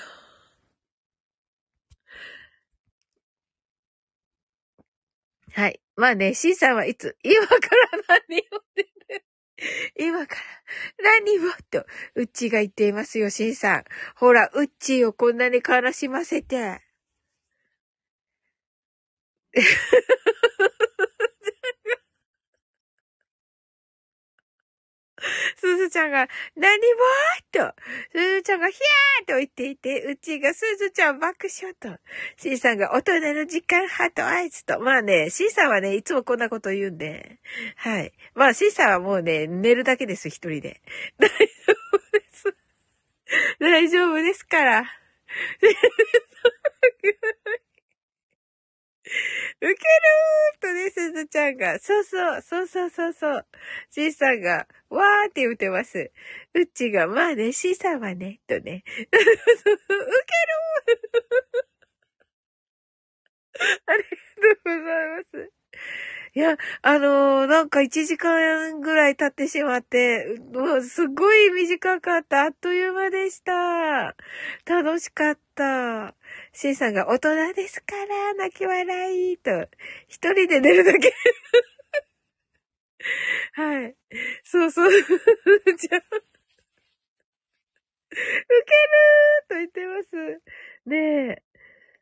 [5.53, 5.81] はい。
[5.97, 7.59] まあね、シンさんはいつ、今から
[8.29, 8.89] 何をって
[9.99, 10.41] 今から
[11.03, 11.85] 何をと、
[12.15, 13.85] うっちーが言っていますよ、しんさん。
[14.17, 16.81] ほら、うっちーをこんなに悲しませて。
[25.57, 26.85] すずちゃんが、何も
[27.53, 27.75] と、
[28.13, 31.99] すずちゃんがヒャーと言っていて、うちがすずちゃん爆笑と、
[32.37, 37.41] シーさんが大人の時間ハートアイズと、まあね、シーさんはね、いつもこんなこと言うんで、
[37.77, 38.13] はい。
[38.35, 40.83] まあ、シーさんはもうね、寝るだけです、一人で。
[41.19, 41.35] 大丈
[41.93, 42.55] 夫です。
[43.59, 44.85] 大丈夫ですから。
[49.61, 53.47] ウケるーとね、すずちゃんが、そうそう、そうそうそうそう。
[53.91, 56.13] シーさんが、わーって言ってます。
[56.55, 58.85] うっちが、まあね、シーさんはね、とね。
[58.87, 59.99] ウケるー
[63.87, 64.09] ありが
[64.57, 65.53] とうございます。
[66.35, 72.43] いや、あのー、なんか1時間ぐらい経ってしまって、もうすごい短かった。
[72.43, 74.15] あっという間でした。
[74.67, 76.15] 楽しかった。
[76.61, 79.69] シンさんが大人ですから、泣き笑い、と。
[80.09, 81.15] 一人で寝るだけ。
[83.53, 83.95] はい。
[84.43, 84.91] そうそう。
[84.91, 85.07] じゃあ
[85.71, 85.87] ウケ
[88.11, 90.43] るーと言ってます。
[90.87, 90.97] ね
[91.29, 91.43] え。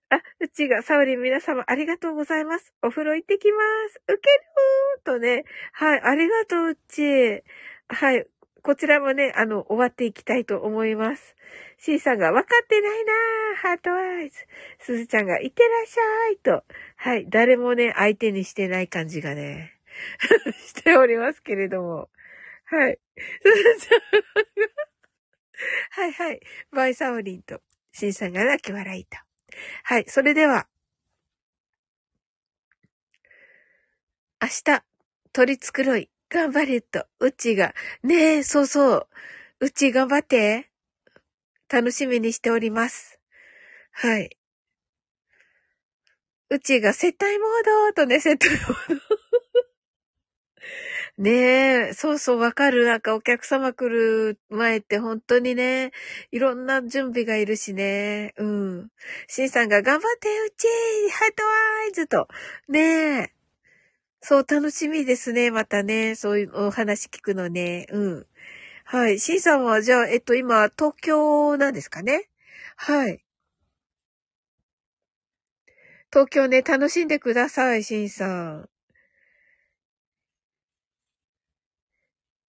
[0.09, 2.73] あ、うちが、サウリン皆様ありがとうございます。
[2.83, 3.59] お風呂行ってきま
[3.91, 4.01] す。
[4.09, 5.45] ウケるーとね。
[5.75, 7.43] はい、ありがとう、うち。
[7.89, 8.27] はい。
[8.63, 11.37] こちらもね、あの、終わっていきたいと思います。
[11.79, 14.37] C さんが、わかってないなーハートアイズ。
[14.81, 16.65] すずちゃんが、いってらっしゃいと。
[16.97, 17.27] はい。
[17.29, 19.73] 誰もね、相手にしてない感じがね、
[20.67, 22.11] しておりますけれども。
[22.65, 22.99] はい。
[23.43, 24.87] すずちゃんが、
[25.91, 26.41] はいはい。
[26.71, 27.61] バイサオリンと、
[27.93, 29.19] シンさんが泣き笑いと。
[29.85, 30.67] はい、それでは、
[34.43, 34.85] 明日、
[35.33, 39.09] 取り繕い、頑張れと、うちが、ねえ、そうそう、
[39.61, 40.71] うち頑張って、
[41.69, 43.21] 楽しみにしております。
[43.93, 44.37] はい。
[46.49, 49.01] うちが接待モードとね、接待モード
[51.19, 52.85] ねえ、そうそう、わかる。
[52.85, 55.93] なんかお客様来る前って本当にね、
[56.31, 58.35] いろんな準備がいるしね。
[58.37, 58.91] うん。
[59.27, 60.67] シンさんが頑張ってうち
[61.13, 62.29] ハートワーイズと。
[62.69, 63.33] ねえ。
[64.21, 65.51] そう、楽しみですね。
[65.51, 67.87] またね、そういうお話聞くのね。
[67.91, 68.27] うん。
[68.89, 69.19] はい。
[69.19, 72.29] シンさんは、じゃあ、えっと、今、東京なんですかね？
[72.77, 73.21] はい。
[76.13, 78.69] 東京ね、楽しんでください、シンさん。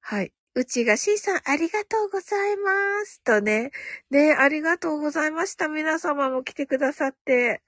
[0.01, 0.33] はい。
[0.55, 3.21] うちが C さんありがとうございます。
[3.23, 3.71] とね。
[4.09, 5.67] ね、ありがとうございました。
[5.67, 7.61] 皆様も来てくださって。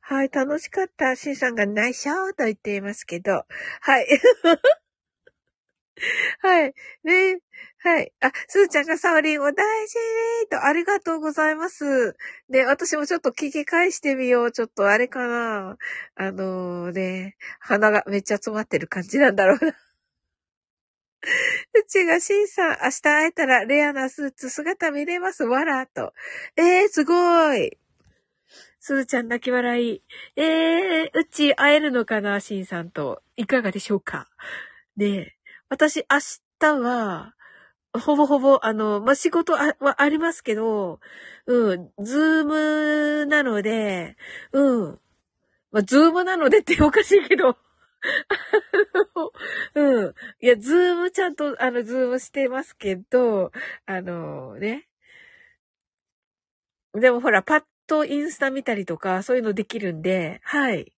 [0.00, 1.16] はい、楽しかった。
[1.16, 3.44] C さんが内緒と言っていますけど。
[3.80, 4.06] はい。
[6.40, 6.74] はい。
[7.04, 7.38] ね。
[7.84, 8.12] はい。
[8.22, 9.98] あ、すーちゃんがサオリンお大事
[10.42, 12.16] にと、ありがとうございます。
[12.48, 14.52] で、私もちょっと聞き返してみよう。
[14.52, 15.76] ちょっとあれかな。
[16.14, 19.68] あのー、ね、鼻がめっちゃ詰まってる感じなんだろうな。
[21.74, 25.44] うちがシンさん、明日会えたらレアなスーツ姿見れます。
[25.44, 26.14] わらと。
[26.56, 27.76] えー、すごい。
[28.80, 30.02] すずちゃん泣き笑い。
[30.36, 33.22] えー、うち会えるのかな、シンさんと。
[33.36, 34.30] いかがでしょうか。
[34.96, 35.36] ねえ。
[35.68, 36.18] 私、明
[36.58, 37.34] 日は、
[37.98, 41.00] ほぼほぼ、あの、まあ、仕事はありますけど、
[41.46, 44.16] うん、ズームなので、
[44.52, 45.00] うん。
[45.72, 47.56] まあ、ズームなのでっておかしいけど、
[49.74, 50.14] うん。
[50.40, 53.52] いや、ズームちゃんと、あの、ズームしてますけど、
[53.86, 54.88] あのね。
[56.94, 60.92] でもほら、パッとインスタ見たりとか、そういうのできるんで、はい。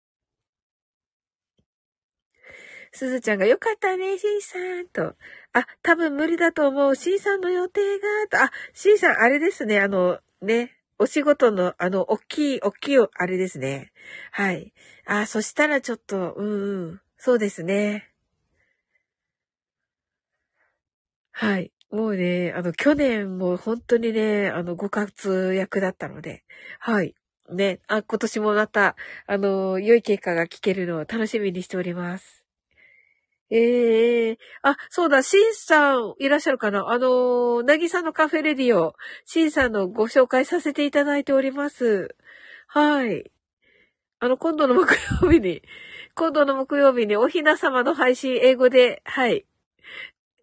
[2.97, 5.15] すずちゃんがよかったね、しんさんと。
[5.53, 6.97] あ、多分無理だと思う。
[6.97, 8.43] しんさんの予定が、と。
[8.45, 10.73] あ、しんさん、あれですね、あの、ね。
[10.99, 13.93] お仕事の、あの、大きい、大きい、あれですね。
[14.33, 14.73] はい。
[15.05, 17.01] あ、そしたらちょっと、うんうん。
[17.19, 18.11] そうですね。
[21.33, 21.71] はい。
[21.91, 26.45] もうね、あの、去年も本当にね、あの、ご活躍だったので、
[26.81, 27.15] はい。
[27.51, 32.46] ね、あ、今年もまた、あの、良い結果が聞けるのを楽しみにしております。
[33.51, 36.89] ええー、あ、そうだ、シンさんいらっしゃるかな？
[36.89, 38.95] あの、なぎさのカフェレディオ、
[39.25, 42.17] シンさんのご紹介させていただいております。
[42.67, 43.31] はい。
[44.19, 45.63] あの、今度の木曜日に、
[46.17, 49.47] 今度の木曜日におひな様の配信英語で、はい。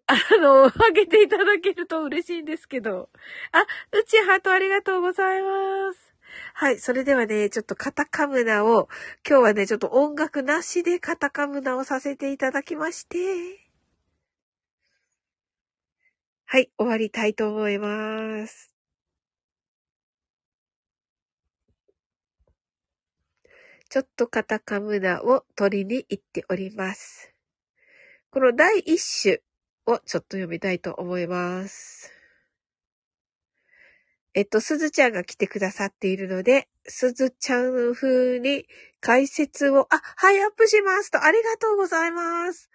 [0.06, 3.10] あの、あげていただけると嬉しいんですけど。
[3.52, 6.13] あ、うちハートありがとうございます。
[6.54, 6.78] はい。
[6.78, 8.88] それではね、ちょっとカタカムナを、
[9.28, 13.18] 今日はね、ちょっと音楽なしでカタカムナをさせていただきまして、
[16.46, 16.70] はい。
[16.78, 18.74] 終わりたいと思います。
[23.90, 27.32] ちょっとカタカムナを取りに行っております。
[28.30, 29.40] この第一種
[29.86, 32.13] をちょっと読みたいと思います。
[34.34, 38.66] えっと、すずちゃんが来てくださっているので、すずちゃん風に
[39.00, 42.68] 解説を、あ、はい、アップしますと、ありがとうございます。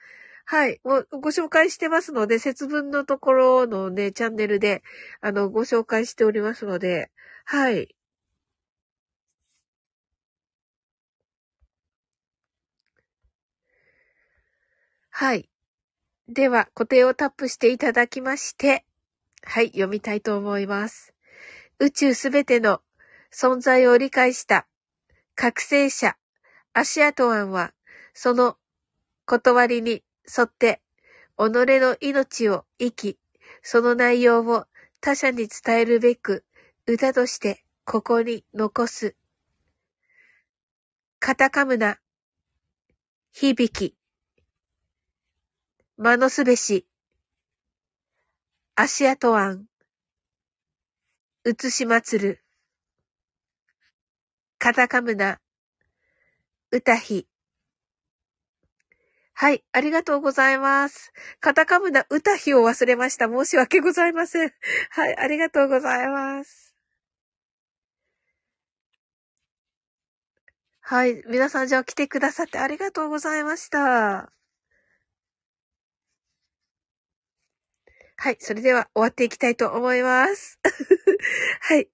[0.45, 0.80] はい。
[0.84, 4.84] もうご紹介してますので、節分のところのね、チャンネルで、
[5.22, 7.12] あの、ご紹介しておりますので、
[7.45, 7.95] はい。
[15.12, 15.49] はい。
[16.30, 18.86] では、固定をタップしていただきまして、
[19.43, 21.14] はい、読みたいと思います。
[21.82, 22.82] 宇宙すべての
[23.32, 24.67] 存在を理解した。
[25.36, 26.17] 覚醒者、
[26.73, 27.73] アシアトアンは、
[28.13, 28.57] その
[29.25, 30.03] 断りに
[30.38, 30.82] 沿って、
[31.38, 33.19] 己の命を生き、
[33.61, 34.65] その内容を
[34.99, 36.43] 他者に伝えるべく、
[36.86, 39.15] 歌としてここに残す。
[41.19, 41.97] カタカムナ、
[43.32, 43.95] 響き、
[45.95, 46.86] マノスべし、
[48.75, 49.32] 足跡
[51.50, 52.43] 案、写し祭る、
[54.60, 55.39] カタカムナ、
[56.72, 57.28] 歌ひ。
[59.34, 61.12] はい、ありがとうございます。
[61.39, 63.28] カタカムナ歌ひを忘れました。
[63.28, 64.52] 申し訳ございません。
[64.91, 66.76] はい、ありがとうございます。
[70.82, 74.38] はい、皆さんじゃあ来てくださってありがとうございました。
[78.22, 78.38] はい。
[78.41, 80.59] それでは終わっていきたいと思います。
[81.61, 81.89] はい。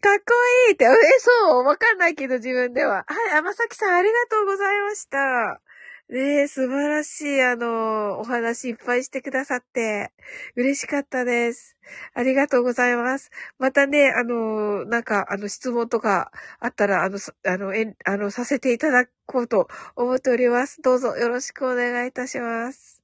[0.00, 0.32] かっこ
[0.68, 1.64] いいって、え、そう？
[1.64, 3.04] わかんないけど自分では。
[3.08, 3.36] はい。
[3.36, 5.60] 甘崎さんありがとうございました。
[6.08, 10.12] ねえ、素晴らしい、あの、お話いっぱいしてくださって、
[10.56, 11.76] 嬉しかったです。
[12.14, 13.30] ありがとうございます。
[13.58, 20.80] またね、あの、なんか、あの、質問とかあったら、あの、あの、えあの、させていただこうと思っております。
[20.80, 23.02] どうぞよろしくお願いいたします。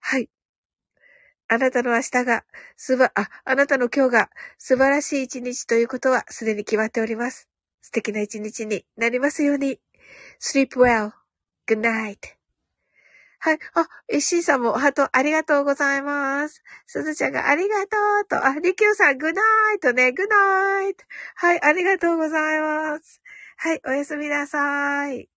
[0.00, 0.28] はい。
[1.52, 2.44] あなたの明日が、
[2.76, 7.48] すば、あ、あなたの今日が素晴らしい一日ということはすでに決まっております。
[7.82, 9.80] 素敵な一日になりますように。
[10.40, 12.18] sleep well.good night.
[13.40, 13.58] はい。
[13.74, 16.62] あ、え、しんさんもハートありがとうございます。
[16.86, 19.42] すずちゃんがありがとうと、あ、りきゅうさん、グナ
[19.74, 21.04] イトね、グナイト。
[21.34, 23.20] はい、ありがとうございます。
[23.56, 25.28] はい、おやすみなさい。